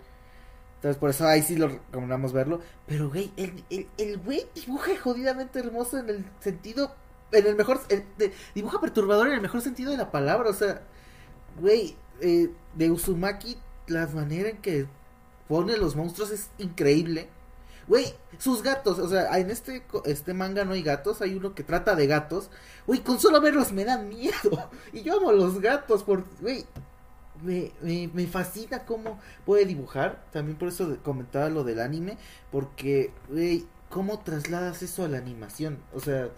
[0.76, 2.60] Entonces por eso ahí sí lo recomendamos verlo.
[2.88, 6.94] Pero güey, el, el, el güey dibuja jodidamente hermoso en el sentido,
[7.32, 10.50] en el mejor, en- de- dibuja perturbador en el mejor sentido de la palabra.
[10.50, 10.82] O sea,
[11.60, 13.58] güey, eh, de Uzumaki,
[13.88, 14.86] la manera en que
[15.48, 17.30] pone los monstruos es increíble.
[17.88, 21.64] Güey, sus gatos, o sea, en este, este manga no hay gatos, hay uno que
[21.64, 22.50] trata de gatos.
[22.88, 24.70] Güey, con solo verlos me dan miedo.
[24.94, 26.66] Y yo amo los gatos, güey,
[27.42, 27.72] me,
[28.14, 30.24] me, fascina cómo puede dibujar.
[30.32, 32.18] También por eso comentaba lo del anime.
[32.52, 35.80] Porque, güey, ¿cómo trasladas eso a la animación?
[35.94, 36.30] O sea,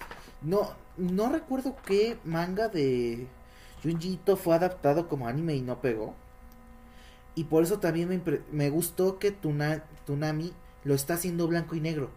[0.41, 3.27] no, no recuerdo qué manga de
[3.83, 6.15] Junji Ito fue adaptado como anime y no pegó.
[7.35, 8.21] Y por eso también me,
[8.51, 12.11] me gustó que Tuna- Tunami lo está haciendo blanco y negro.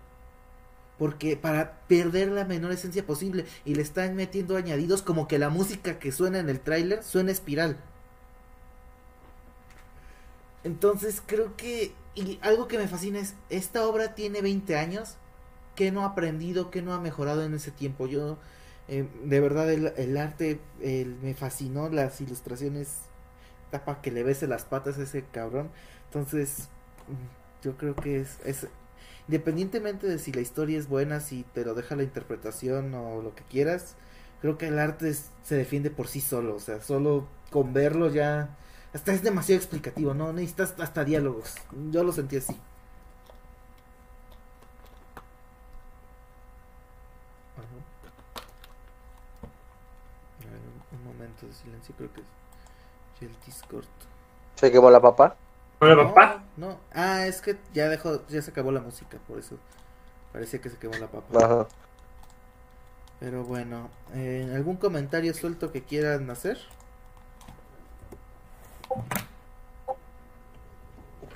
[0.99, 3.47] Porque para perder la menor esencia posible.
[3.65, 7.31] Y le están metiendo añadidos como que la música que suena en el tráiler suena
[7.33, 7.79] espiral.
[10.65, 11.95] Entonces creo que...
[12.15, 15.17] Y algo que me fascina es, esta obra tiene 20 años.
[15.77, 16.71] que no ha aprendido?
[16.71, 18.07] que no ha mejorado en ese tiempo?
[18.09, 18.39] Yo,
[18.89, 21.89] eh, de verdad, el, arte me fascinó.
[21.91, 23.08] Las ilustraciones,
[23.71, 25.71] tapa que le bese las patas a ese cabrón.
[26.07, 26.69] Entonces,
[27.09, 28.67] mm, yo creo que es, es
[29.29, 33.35] independientemente de si la historia es buena, si te lo deja la interpretación o lo
[33.35, 33.97] que quieras,
[34.41, 38.57] creo que el arte se defiende por sí solo, o sea, solo con verlo ya
[38.93, 41.55] hasta es demasiado explicativo, no necesitas hasta diálogos.
[41.91, 42.55] Yo lo sentí así.
[47.57, 47.67] Ajá.
[50.93, 52.27] Un momento de silencio, creo que es
[53.27, 53.87] el Discord.
[54.57, 55.37] ¿Se quemó la papa?
[55.81, 56.45] Hola, No, papá.
[56.57, 59.57] No, ah, es que ya dejó, ya se acabó la música, por eso
[60.33, 61.35] parecía que se quemó la papa.
[61.35, 61.67] Ajá.
[63.21, 66.59] Pero bueno, eh, ¿algún comentario suelto que quieran hacer?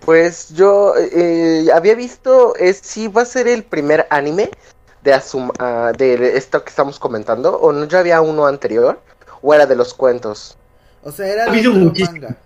[0.05, 4.51] Pues yo eh, había visto, es si va a ser el primer anime
[5.03, 9.01] de, Asum- ah, de esto que estamos comentando, o no ya había uno anterior,
[9.43, 10.59] o era de los cuentos.
[11.03, 12.13] O sea, era Ha habido muchísimo.
[12.13, 12.37] manga.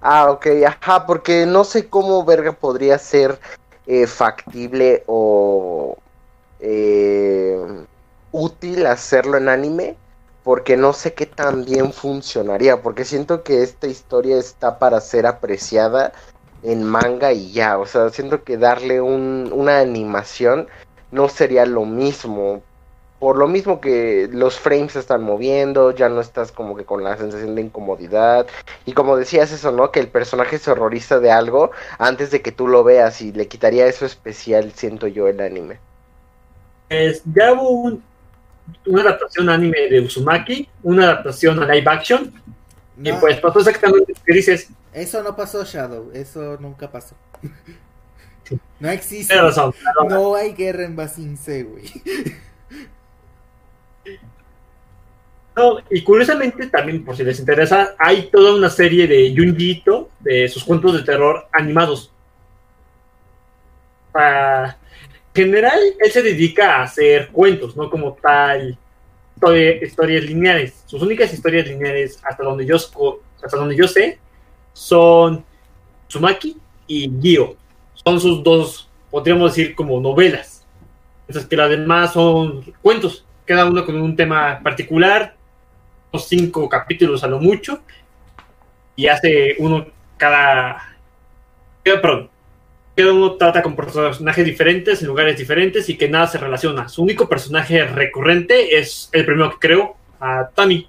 [0.00, 3.38] Ah, ok, ajá, porque no sé cómo verga podría ser
[3.86, 5.96] eh, factible o
[6.60, 7.58] eh,
[8.32, 9.96] útil hacerlo en anime,
[10.42, 15.26] porque no sé qué tan bien funcionaría, porque siento que esta historia está para ser
[15.26, 16.12] apreciada
[16.62, 20.68] en manga y ya, o sea, siento que darle un, una animación
[21.10, 22.62] no sería lo mismo.
[23.20, 27.04] Por lo mismo que los frames se están moviendo, ya no estás como que con
[27.04, 28.46] la sensación de incomodidad.
[28.86, 29.92] Y como decías eso, ¿no?
[29.92, 33.46] Que el personaje se horroriza de algo antes de que tú lo veas y le
[33.46, 35.78] quitaría eso especial, siento yo, el anime.
[36.88, 38.02] Es- ya hubo un-
[38.86, 42.32] una adaptación anime de Uzumaki, una adaptación a live action,
[43.02, 44.68] y pues pasó exactamente lo que dices.
[44.94, 46.10] Eso no pasó, Shadow.
[46.14, 47.14] Eso nunca pasó.
[48.80, 49.34] No existe.
[50.08, 51.84] No hay guerra en Basin C, güey.
[55.56, 60.08] No, y curiosamente también, por si les interesa, hay toda una serie de Junji Ito,
[60.20, 62.12] de sus cuentos de terror animados.
[64.14, 64.74] En
[65.34, 68.78] general, él se dedica a hacer cuentos, no como tal
[69.34, 70.82] historia- historias lineales.
[70.86, 74.18] Sus únicas historias lineales, hasta donde yo, hasta donde yo sé,
[74.72, 75.44] son
[76.08, 77.56] Tsumaki y Gyo.
[77.94, 80.64] Son sus dos, podríamos decir, como novelas.
[81.28, 85.34] Esas que las demás son cuentos, cada uno con un tema particular,
[86.12, 87.80] unos cinco capítulos a lo mucho,
[88.94, 89.86] y hace uno
[90.16, 90.96] cada.
[91.82, 92.30] cada- perdón,
[92.94, 96.88] cada uno trata con personajes diferentes en lugares diferentes y que nada se relaciona.
[96.88, 100.88] Su único personaje recurrente es el primero que creo, a Tami.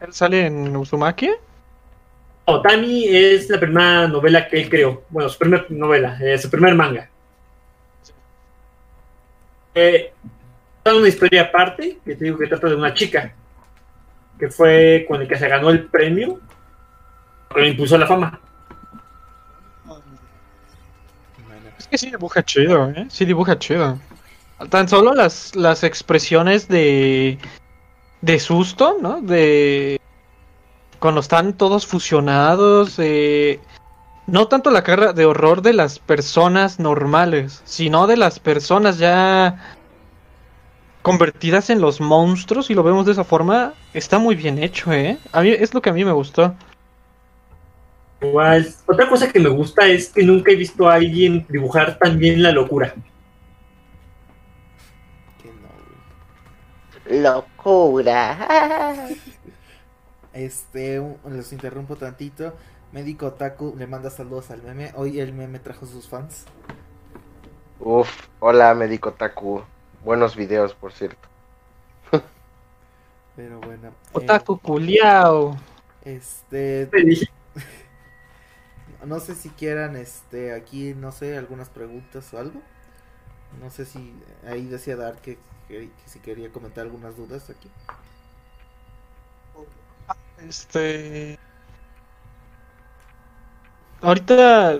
[0.00, 1.30] ¿Él sale en Uzumaki?
[2.48, 5.04] No, Tami es la primera novela que él creó.
[5.10, 7.08] Bueno, su primera novela, eh, su primer manga.
[9.74, 10.12] Eh,
[10.84, 13.34] es una historia aparte, que te digo que trata de una chica,
[14.38, 16.40] que fue con el que se ganó el premio,
[17.52, 18.40] que le impulsó a la fama.
[21.78, 23.06] Es que sí dibuja chido, ¿eh?
[23.08, 23.98] Sí dibuja chido.
[24.70, 27.38] Tan solo las, las expresiones de,
[28.20, 29.20] de susto, ¿no?
[29.20, 30.00] De
[31.00, 33.60] cuando están todos fusionados, eh,
[34.26, 39.76] no tanto la cara de horror de las personas normales, sino de las personas ya
[41.02, 45.18] convertidas en los monstruos, y lo vemos de esa forma, está muy bien hecho, ¿eh?
[45.32, 46.54] A mí, es lo que a mí me gustó.
[48.22, 52.18] Igual, otra cosa que me gusta es que nunca he visto a alguien dibujar tan
[52.18, 52.94] bien la locura.
[55.42, 55.68] que no,
[57.04, 57.20] güey.
[57.20, 59.08] Locura.
[60.34, 62.54] Este, los interrumpo tantito.
[62.94, 64.92] Médico Otaku le manda saludos al meme.
[64.94, 66.44] Hoy el meme trajo sus fans.
[67.80, 68.08] Uf,
[68.40, 69.62] hola, médico Taku.
[70.04, 71.28] Buenos videos, por cierto.
[73.36, 73.88] Pero bueno.
[73.88, 75.56] eh, Otaku culiao.
[76.04, 76.88] este,
[79.04, 82.60] no sé si quieran, este, aquí, no sé, algunas preguntas o algo.
[83.60, 84.14] No sé si
[84.46, 85.38] ahí decía Dar que,
[85.68, 87.70] que- que si quería comentar algunas dudas aquí.
[90.38, 91.38] Este.
[94.04, 94.78] Ahorita.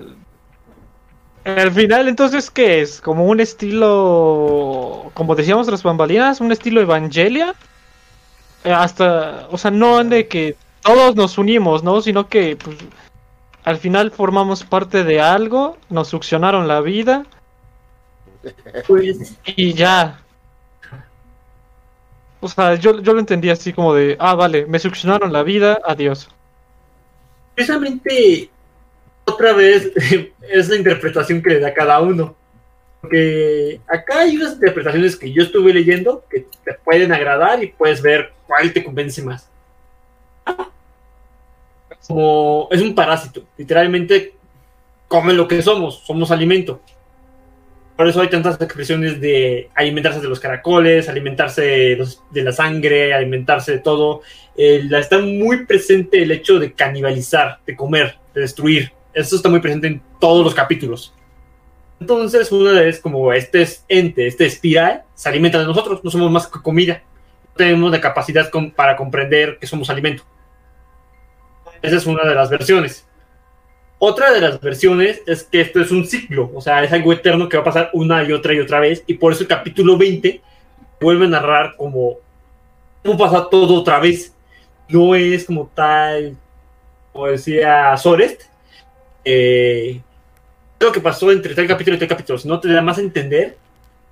[1.45, 3.01] Al final, entonces, ¿qué es?
[3.01, 5.11] ¿Como un estilo.
[5.15, 7.55] Como decíamos las bambalinas, un estilo Evangelia?
[8.65, 9.49] Eh, hasta.
[9.51, 12.01] O sea, no de que todos nos unimos, ¿no?
[12.01, 12.79] Sino que, pues.
[13.65, 17.27] Al final formamos parte de algo, nos succionaron la vida
[18.87, 20.21] Pues, y ya.
[22.41, 25.81] O sea, yo, yo lo entendí así como de, ah, vale, me succionaron la vida,
[25.85, 26.29] adiós.
[27.55, 28.54] precisamente,
[29.25, 29.93] otra vez,
[30.43, 32.37] es la interpretación que le da cada uno.
[33.01, 38.01] Porque acá hay unas interpretaciones que yo estuve leyendo que te pueden agradar y puedes
[38.01, 39.51] ver cuál te convence más.
[42.07, 44.35] Como es un parásito, literalmente
[45.09, 46.81] come lo que somos, somos alimento.
[47.97, 51.63] Por eso hay tantas expresiones de alimentarse de los caracoles, alimentarse
[52.33, 54.23] de, la sangre, alimentarse de todo.
[54.57, 58.93] Eh, está muy presente el hecho de canibalizar, de comer, de destruir.
[59.15, 61.15] Eso está muy presente en todos los capítulos.
[62.01, 66.31] Entonces, una vez como este es ente, este espiral, se alimenta de nosotros, no somos
[66.31, 67.03] más que comida.
[67.51, 70.25] No tenemos la capacidad com- para comprender que somos alimento.
[71.83, 73.07] Esa es una de las versiones.
[73.99, 77.49] Otra de las versiones es que esto es un ciclo, o sea, es algo eterno
[77.49, 79.97] que va a pasar una y otra y otra vez, y por eso el capítulo
[79.97, 80.43] 20
[81.01, 82.17] vuelve a narrar como
[83.03, 84.35] cómo pasa todo otra vez.
[84.89, 86.37] No es como tal,
[87.13, 88.43] como decía Sorest,
[89.25, 90.01] eh,
[90.81, 93.57] lo que pasó entre tal capítulo y tal capítulo, sino te da más a entender.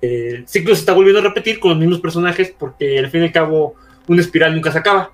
[0.01, 3.25] el ciclo se está volviendo a repetir con los mismos personajes porque al fin y
[3.25, 3.75] al cabo
[4.07, 5.11] una espiral nunca se acaba.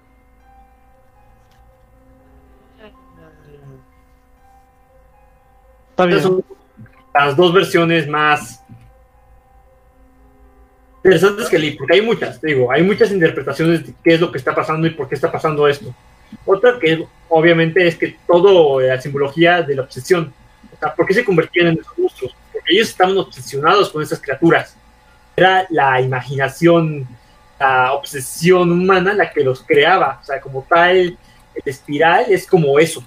[5.92, 6.22] Está bien.
[6.22, 6.44] Son
[7.14, 8.64] las dos versiones más
[11.04, 14.32] interesantes que leí, porque hay muchas, te digo, hay muchas interpretaciones de qué es lo
[14.32, 15.94] que está pasando y por qué está pasando esto.
[16.46, 20.34] Otra que obviamente es que todo la simbología de la obsesión,
[20.74, 22.36] o sea, ¿por qué se convertían en esos monstruos?
[22.52, 24.76] Porque ellos estaban obsesionados con esas criaturas.
[25.36, 27.08] Era la imaginación,
[27.60, 31.18] la obsesión humana la que los creaba, o sea, como tal, el
[31.66, 33.04] espiral es como eso,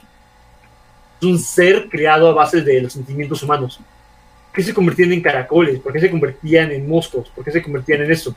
[1.21, 3.79] es un ser creado a base de los sentimientos humanos.
[3.79, 5.81] ¿Por qué se convertían en caracoles?
[5.81, 7.31] ¿Por qué se convertían en moscos?
[7.35, 8.35] ¿Por qué se convertían en eso?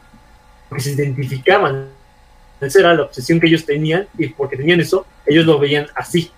[0.69, 1.89] Porque se identificaban.
[2.61, 6.31] Esa era la obsesión que ellos tenían y porque tenían eso, ellos lo veían así.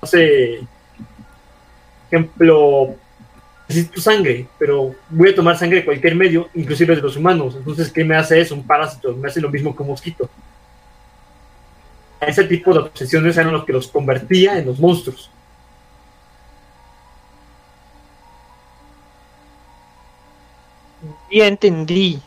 [0.00, 0.60] No sé,
[2.12, 2.94] ejemplo,
[3.68, 7.54] necesito sangre, pero voy a tomar sangre de cualquier medio, inclusive de los humanos.
[7.56, 8.54] Entonces, ¿qué me hace eso?
[8.54, 10.28] Un parásito, me hace lo mismo que un mosquito.
[12.20, 15.30] Ese tipo de obsesiones eran los que los convertía en los monstruos.
[21.30, 22.20] Ya entendí.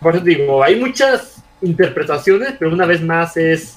[0.00, 1.33] Por eso digo, hay muchas
[1.64, 3.76] interpretaciones, pero una vez más es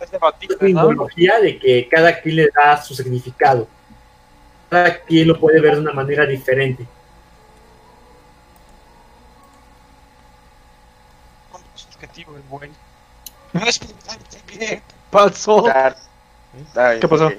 [0.00, 0.66] Es ¿no?
[0.66, 3.68] simbología de que cada quien le da su significado.
[4.68, 6.86] Cada quien lo puede ver de una manera diferente.
[11.74, 12.70] Subjetivo el güey.
[13.52, 13.80] No es
[14.46, 14.82] bien.
[15.10, 15.64] Pasó.
[17.00, 17.30] ¿Qué pasó?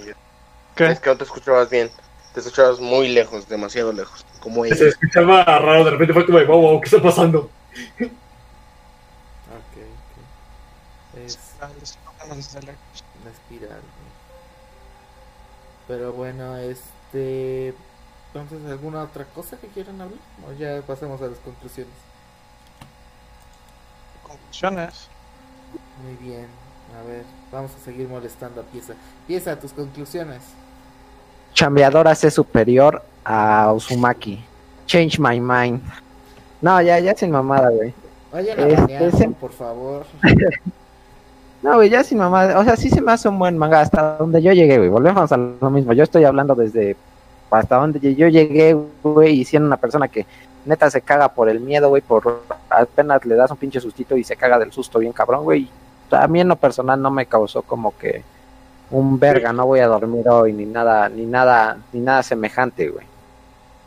[0.76, 0.86] ¿Qué?
[0.88, 1.90] Es que no te escuchabas bien.
[2.34, 4.26] Te escuchabas muy lejos, demasiado lejos.
[4.40, 7.50] Como Se escuchaba raro, de repente fue como, de, wow, wow, ¿qué está pasando?
[11.62, 12.36] Una
[13.32, 13.82] espiral.
[15.88, 17.74] Pero bueno, este.
[18.34, 20.20] Entonces, ¿alguna otra cosa que quieran hablar?
[20.48, 21.94] O ya pasamos a las conclusiones.
[24.24, 25.08] Conclusiones.
[26.04, 26.48] Muy bien.
[27.00, 28.94] A ver, vamos a seguir molestando a Pieza.
[29.28, 30.42] Pieza, tus conclusiones.
[31.54, 34.44] Chambeadora es superior a Uzumaki.
[34.88, 35.82] Change my mind.
[36.62, 37.94] No, ya, ya sin mamada, güey.
[38.32, 40.06] Vayan a Este, por favor.
[41.62, 42.60] No, güey, ya sin mamada.
[42.60, 44.90] O sea, sí se me hace un buen manga hasta donde yo llegué, güey.
[44.90, 45.94] Volvemos a lo mismo.
[45.94, 46.96] Yo estoy hablando desde
[47.52, 50.26] hasta donde yo llegué, güey, y siendo una persona que
[50.66, 54.24] neta se caga por el miedo, güey, por apenas le das un pinche sustito y
[54.24, 55.70] se caga del susto bien cabrón, güey.
[56.12, 58.24] A mí en lo personal no me causó como que
[58.90, 63.06] un verga, no voy a dormir hoy, ni nada, ni nada, ni nada semejante, güey.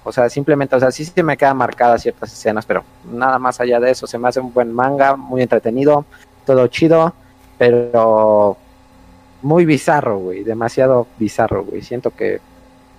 [0.04, 3.60] O sea, simplemente, o sea, sí se me quedan marcadas ciertas escenas, pero nada más
[3.60, 6.04] allá de eso, se me hace un buen manga, muy entretenido,
[6.44, 7.14] todo chido,
[7.58, 8.56] pero
[9.42, 11.82] muy bizarro, güey, demasiado bizarro, güey.
[11.82, 12.40] Siento que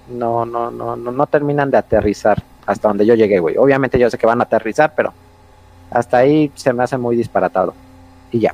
[0.10, 3.58] no, no, no, no, no terminan de aterrizar hasta donde yo llegué, güey.
[3.58, 5.14] Obviamente yo sé que van a aterrizar, pero
[5.92, 7.74] hasta ahí se me hace muy disparatado.
[8.32, 8.54] Y ya.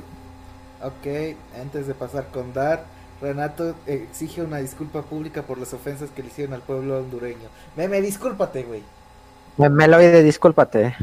[0.82, 2.84] Ok, antes de pasar con Dar,
[3.20, 7.48] Renato exige una disculpa pública por las ofensas que le hicieron al pueblo hondureño.
[7.76, 8.82] Meme, discúlpate, güey.
[9.58, 10.94] Me- Meloide, discúlpate.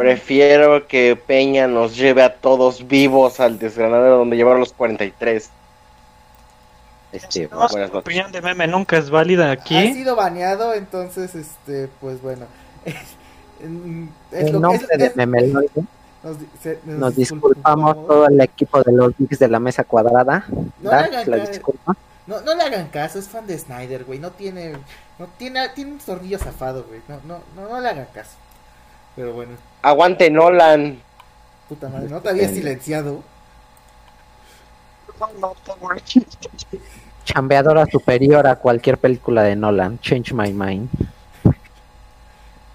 [0.00, 5.50] Prefiero que Peña nos lleve a todos vivos al desgranadero donde llevaron los 43.
[7.12, 7.94] Este, No, buenas la noches.
[7.96, 9.92] opinión de meme nunca es válida Ha aquí.
[9.92, 12.46] sido baneado, entonces, este, pues bueno.
[14.32, 15.68] Es lo- nombre es- de Memeloide,
[16.22, 20.46] nos, di- se- nos disculpamos todo el equipo de los geeks de la mesa cuadrada.
[20.80, 21.94] No le hagan la ca- disculpa.
[22.26, 24.18] No, no le hagan caso, es fan de Snyder, güey.
[24.18, 24.72] No tiene.
[25.18, 25.68] No tiene.
[25.74, 27.00] Tiene un tornillo zafado, güey.
[27.06, 28.30] No, no, no, no le hagan caso.
[29.16, 31.00] Pero bueno, Aguante Nolan.
[31.68, 33.22] puta madre, no te había silenciado.
[37.24, 39.98] Chambeadora superior a cualquier película de Nolan.
[40.00, 40.88] Change my mind.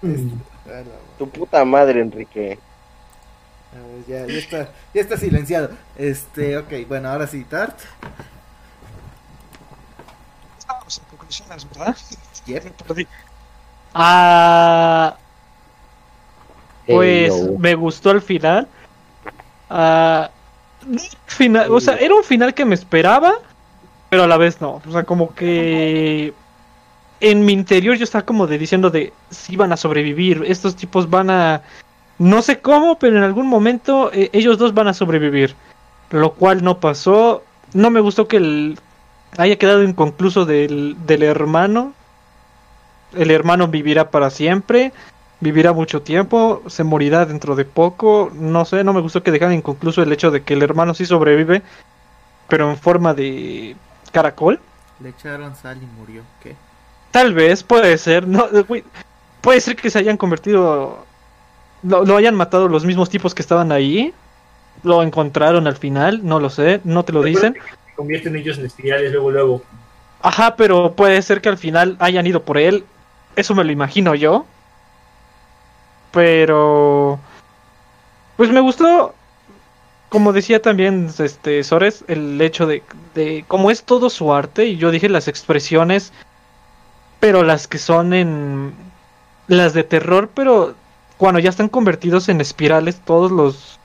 [0.02, 0.82] La-
[1.18, 2.58] Tu puta madre, Enrique.
[3.72, 5.70] a ver, ya, ya está, ya está silenciado.
[5.96, 7.78] Este, ok, bueno, ahora sí, Tart.
[10.58, 11.96] Estamos en conclusiones, ¿verdad?
[13.98, 15.16] Ah,
[16.86, 17.58] pues Heyo.
[17.58, 18.68] me gustó el final.
[19.68, 20.30] Ah,
[21.26, 23.34] final, o sea, era un final que me esperaba,
[24.10, 24.80] pero a la vez no.
[24.86, 26.32] O sea, como que
[27.20, 31.08] en mi interior yo estaba como de diciendo de si van a sobrevivir, estos tipos
[31.10, 31.62] van a
[32.18, 35.54] no sé cómo, pero en algún momento eh, ellos dos van a sobrevivir,
[36.10, 37.42] lo cual no pasó.
[37.74, 38.78] No me gustó que el
[39.36, 41.92] haya quedado inconcluso del, del hermano.
[43.14, 44.92] El hermano vivirá para siempre,
[45.40, 48.30] vivirá mucho tiempo, se morirá dentro de poco.
[48.34, 51.06] No sé, no me gustó que dejaran inconcluso el hecho de que el hermano sí
[51.06, 51.62] sobrevive,
[52.48, 53.76] pero en forma de
[54.12, 54.60] caracol.
[55.00, 56.22] Le echaron sal y murió.
[56.42, 56.54] ¿Qué?
[57.10, 58.26] Tal vez, puede ser.
[58.26, 58.84] No, eh,
[59.40, 61.04] puede ser que se hayan convertido.
[61.82, 64.12] Lo, lo hayan matado los mismos tipos que estaban ahí.
[64.82, 67.54] Lo encontraron al final, no lo sé, no te lo dicen.
[67.54, 69.62] Se convierten ellos en espirales luego, luego.
[70.20, 72.84] Ajá, pero puede ser que al final hayan ido por él.
[73.36, 74.44] Eso me lo imagino yo.
[76.16, 77.20] Pero.
[78.38, 79.14] Pues me gustó.
[80.08, 82.82] Como decía también este Sores, el hecho de,
[83.14, 84.64] de cómo es todo su arte.
[84.64, 86.14] Y yo dije las expresiones.
[87.20, 88.72] Pero las que son en.
[89.46, 90.74] Las de terror, pero
[91.18, 93.78] cuando ya están convertidos en espirales, todos los.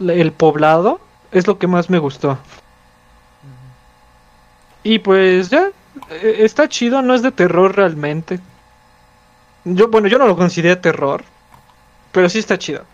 [0.00, 1.00] El poblado.
[1.30, 2.36] Es lo que más me gustó.
[4.82, 5.70] Y pues ya,
[6.10, 8.40] eh, está chido, no es de terror realmente.
[9.64, 11.22] Yo, bueno, yo no lo considero terror,
[12.12, 12.84] pero sí está chido.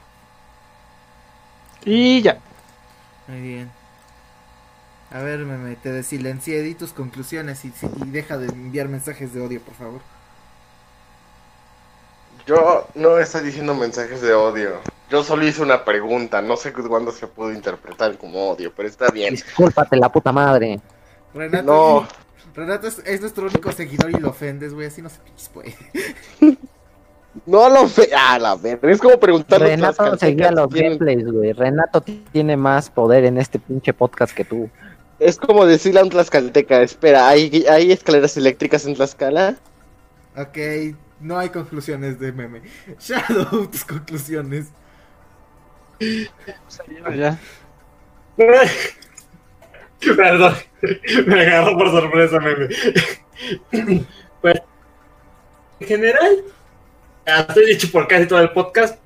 [1.84, 2.38] Y ya.
[3.26, 3.72] Muy bien.
[5.10, 9.40] A ver, meme, te desilencié, di tus conclusiones y, y deja de enviar mensajes de
[9.40, 10.02] odio, por favor.
[12.46, 14.80] Yo no estoy diciendo mensajes de odio.
[15.08, 16.42] Yo solo hice una pregunta.
[16.42, 19.34] No sé cuándo se pudo interpretar como odio, pero está bien.
[19.34, 20.80] Discúlpate, la puta madre.
[21.34, 22.08] Renato, No.
[22.54, 25.74] Renato es, es nuestro único seguidor y lo ofendes, güey, así no se pinches, güey.
[27.44, 28.08] No lo fe.
[28.16, 28.90] Ah, la verga.
[28.90, 31.52] Es como preguntarle a Renato seguía los tienen- gameplays, güey.
[31.52, 34.70] Renato tiene más poder en este pinche podcast que tú.
[35.18, 39.56] Es como decirle a un tlaxcalteca, espera, ¿hay, ¿hay escaleras eléctricas en Tlaxcala?
[40.36, 40.58] Ok,
[41.20, 42.60] no hay conclusiones de meme.
[43.00, 44.66] Shadow, tus conclusiones.
[47.14, 47.38] ya.
[50.16, 50.54] Perdón,
[51.26, 52.68] me agarró por sorpresa, meme.
[54.42, 54.60] Pues,
[55.80, 56.44] en general,
[57.26, 58.98] estoy dicho por casi todo el podcast,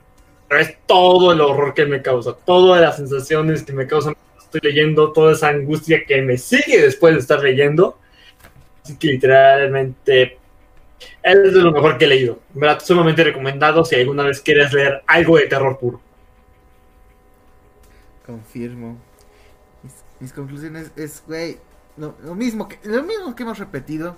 [0.49, 4.15] pero es todo el horror que me causa, todas las sensaciones que me causan
[4.53, 7.99] estoy leyendo, toda esa angustia que me sigue después de estar leyendo.
[8.83, 10.39] Así que literalmente
[11.23, 12.41] es de lo mejor que he leído.
[12.55, 16.01] Verdad, sumamente recomendado si alguna vez quieres leer algo de terror puro.
[18.27, 18.99] Confirmo.
[19.83, 21.59] Mis, mis conclusiones es, güey,
[21.97, 24.17] lo, lo mismo que lo mismo que hemos repetido.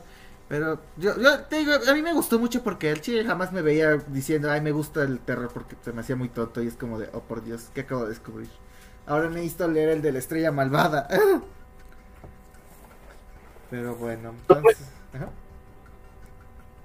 [0.53, 3.63] Pero yo, yo te digo, a mí me gustó mucho porque el chile jamás me
[3.63, 6.75] veía diciendo, ay, me gusta el terror porque se me hacía muy tonto y es
[6.75, 8.51] como de, oh por Dios, ¿qué acabo de descubrir?
[9.07, 11.09] Ahora necesito leer el de la estrella malvada.
[13.71, 14.91] Pero bueno, entonces...
[15.15, 15.31] ajá.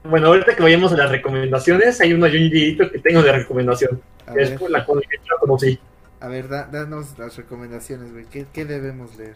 [0.05, 4.01] Bueno, ahorita que vayamos a las recomendaciones, hay uno Junjiito que tengo de recomendación.
[4.27, 5.77] A que es por la que yo conocí.
[6.21, 8.23] a ver, da- danos las recomendaciones, güey.
[8.27, 9.35] ¿Qué, ¿Qué debemos leer?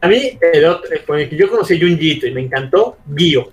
[0.00, 3.50] A mí, el otro, con el que yo conocí a Junjiito y me encantó, Gio.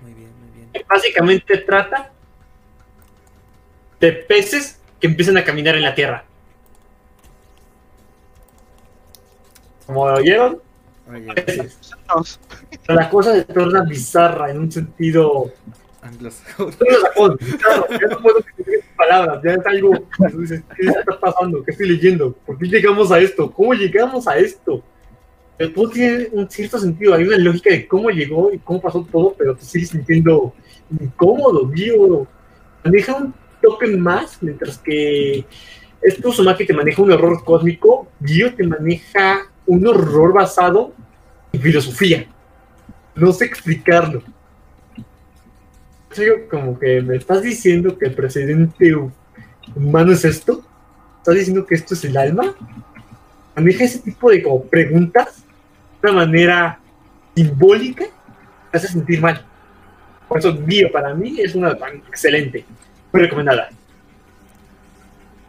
[0.00, 0.70] Muy bien, muy bien.
[0.72, 2.12] que Básicamente trata
[3.98, 6.24] de peces que empiezan a caminar en la tierra.
[9.86, 10.62] Como lo oyeron,
[11.10, 11.78] Oye, peces.
[12.86, 15.52] Pero la cosa se torna bizarra en un sentido.
[17.90, 18.38] Ya no puedo
[18.96, 19.92] palabras, ya es algo.
[19.92, 21.62] que dices, ¿Qué está pasando?
[21.62, 22.32] ¿Qué estoy leyendo?
[22.46, 23.50] ¿Por qué llegamos a esto?
[23.50, 24.82] ¿Cómo llegamos a esto?
[25.60, 27.12] pero todo tiene un cierto sentido.
[27.12, 30.54] Hay una lógica de cómo llegó y cómo pasó todo, pero te sigues sintiendo
[30.98, 32.26] incómodo, vivo.
[32.82, 35.44] Maneja un token más, mientras que
[36.00, 40.94] es Uzumaki te maneja un horror cósmico, Gio te maneja un horror basado
[41.52, 42.26] en filosofía.
[43.14, 44.22] No sé explicarlo.
[46.16, 48.94] Yo como que me estás diciendo que el presidente
[49.74, 50.64] humano es esto.
[51.18, 52.54] ¿Estás diciendo que esto es el alma?
[53.54, 55.44] Maneja ese tipo de como preguntas
[56.02, 56.80] de una manera
[57.34, 58.06] simbólica,
[58.70, 59.44] te hace sentir mal.
[60.28, 61.70] Por eso Gio para mí es una
[62.08, 62.64] excelente.
[63.12, 63.70] Muy recomendada.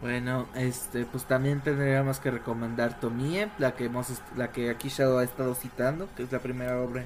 [0.00, 5.18] Bueno, este, pues también tendríamos que recomendar Tomie, la que hemos, la que aquí Shadow
[5.18, 7.04] ha estado citando, que es la primera obra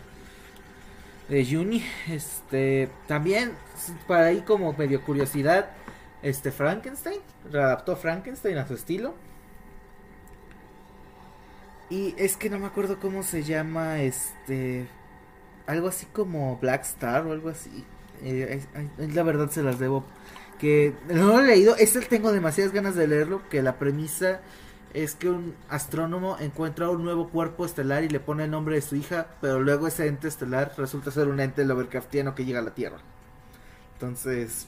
[1.28, 1.82] de Juni.
[2.08, 3.52] Este, también
[4.06, 5.70] para ahí como medio curiosidad,
[6.22, 7.20] este Frankenstein
[7.50, 9.14] readaptó Frankenstein a su estilo.
[11.88, 14.88] Y es que no me acuerdo cómo se llama, este,
[15.66, 17.84] algo así como Black Star o algo así.
[18.22, 18.62] Eh,
[18.98, 20.04] la verdad se las debo
[20.58, 24.40] que no lo he leído, este tengo demasiadas ganas de leerlo, que la premisa
[25.02, 28.82] es que un astrónomo encuentra un nuevo cuerpo estelar y le pone el nombre de
[28.82, 32.62] su hija, pero luego ese ente estelar resulta ser un ente Lovecraftiano que llega a
[32.62, 32.98] la Tierra.
[33.94, 34.66] Entonces,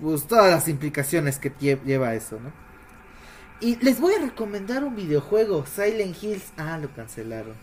[0.00, 1.52] pues todas las implicaciones que
[1.84, 2.52] lleva eso, ¿no?
[3.60, 6.52] Y les voy a recomendar un videojuego, Silent Hills.
[6.56, 7.54] Ah, lo cancelaron.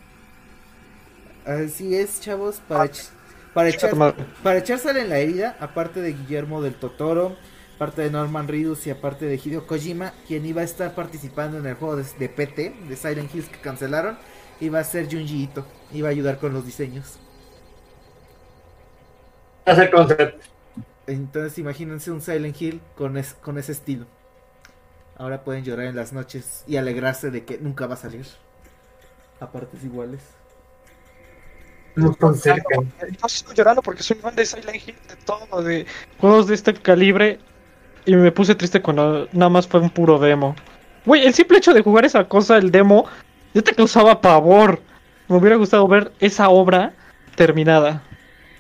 [1.46, 3.10] Así es, chavos, para, ech-
[3.54, 3.96] para echar
[4.44, 7.38] para echársela en la herida, aparte de Guillermo del Totoro,
[7.76, 11.65] aparte de Norman Reedus y aparte de Hideo Kojima, quien iba a estar participando en
[11.68, 14.18] el juego de, de PT, de Silent Hills que cancelaron,
[14.60, 17.19] iba a ser Junji Ito, iba a ayudar con los diseños.
[19.65, 20.43] Hacer concept.
[21.07, 24.07] Entonces imagínense un Silent Hill con, es- con ese estilo.
[25.15, 28.27] Ahora pueden llorar en las noches y alegrarse de que nunca va a salir.
[29.39, 30.22] A partes iguales.
[31.95, 32.76] No tan cerca.
[33.22, 35.85] Yo sigo llorando porque soy fan de Silent Hill, de todo, de
[36.18, 37.39] juegos de este calibre.
[38.06, 40.56] Y me puse triste cuando nada más fue un puro demo.
[41.06, 43.06] Güey, el simple hecho de jugar esa cosa, el demo,
[43.53, 44.82] ya te causaba pavor.
[45.27, 46.94] Me hubiera gustado ver esa obra
[47.36, 48.03] terminada.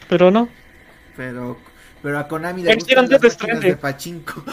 [0.09, 0.49] Pero no.
[1.15, 1.57] Pero,
[2.01, 3.69] pero a Konami le gustan las Death máquinas Stranding.
[3.69, 4.43] de pachinko.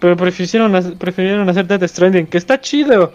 [0.00, 3.12] Pero prefirieron, hacer- prefirieron hacer Death Stranding, que está chido.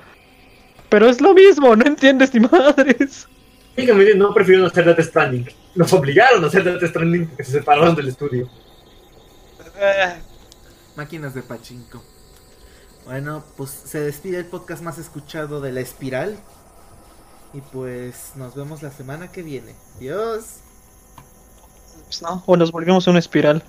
[0.89, 3.27] Pero es lo mismo, no entiendes ni madres.
[3.75, 5.47] Técnicamente no prefirieron hacer Death Stranding.
[5.75, 8.49] Nos obligaron a hacer Death Stranding porque se separaron del estudio.
[10.97, 12.03] Máquinas de pachinko.
[13.05, 16.37] Bueno, pues se despide el podcast más escuchado de la espiral.
[17.53, 19.75] Y pues nos vemos la semana que viene.
[19.95, 20.61] Adiós.
[22.03, 23.63] Pues no, o nos volvemos a una espiral.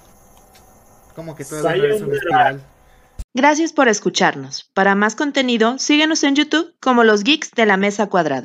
[1.15, 2.63] Como que todavía no eres una espiral.
[3.35, 4.71] Gracias por escucharnos.
[4.73, 8.37] Para más contenido, síguenos en YouTube como los Geeks de la Mesa Cuadrada.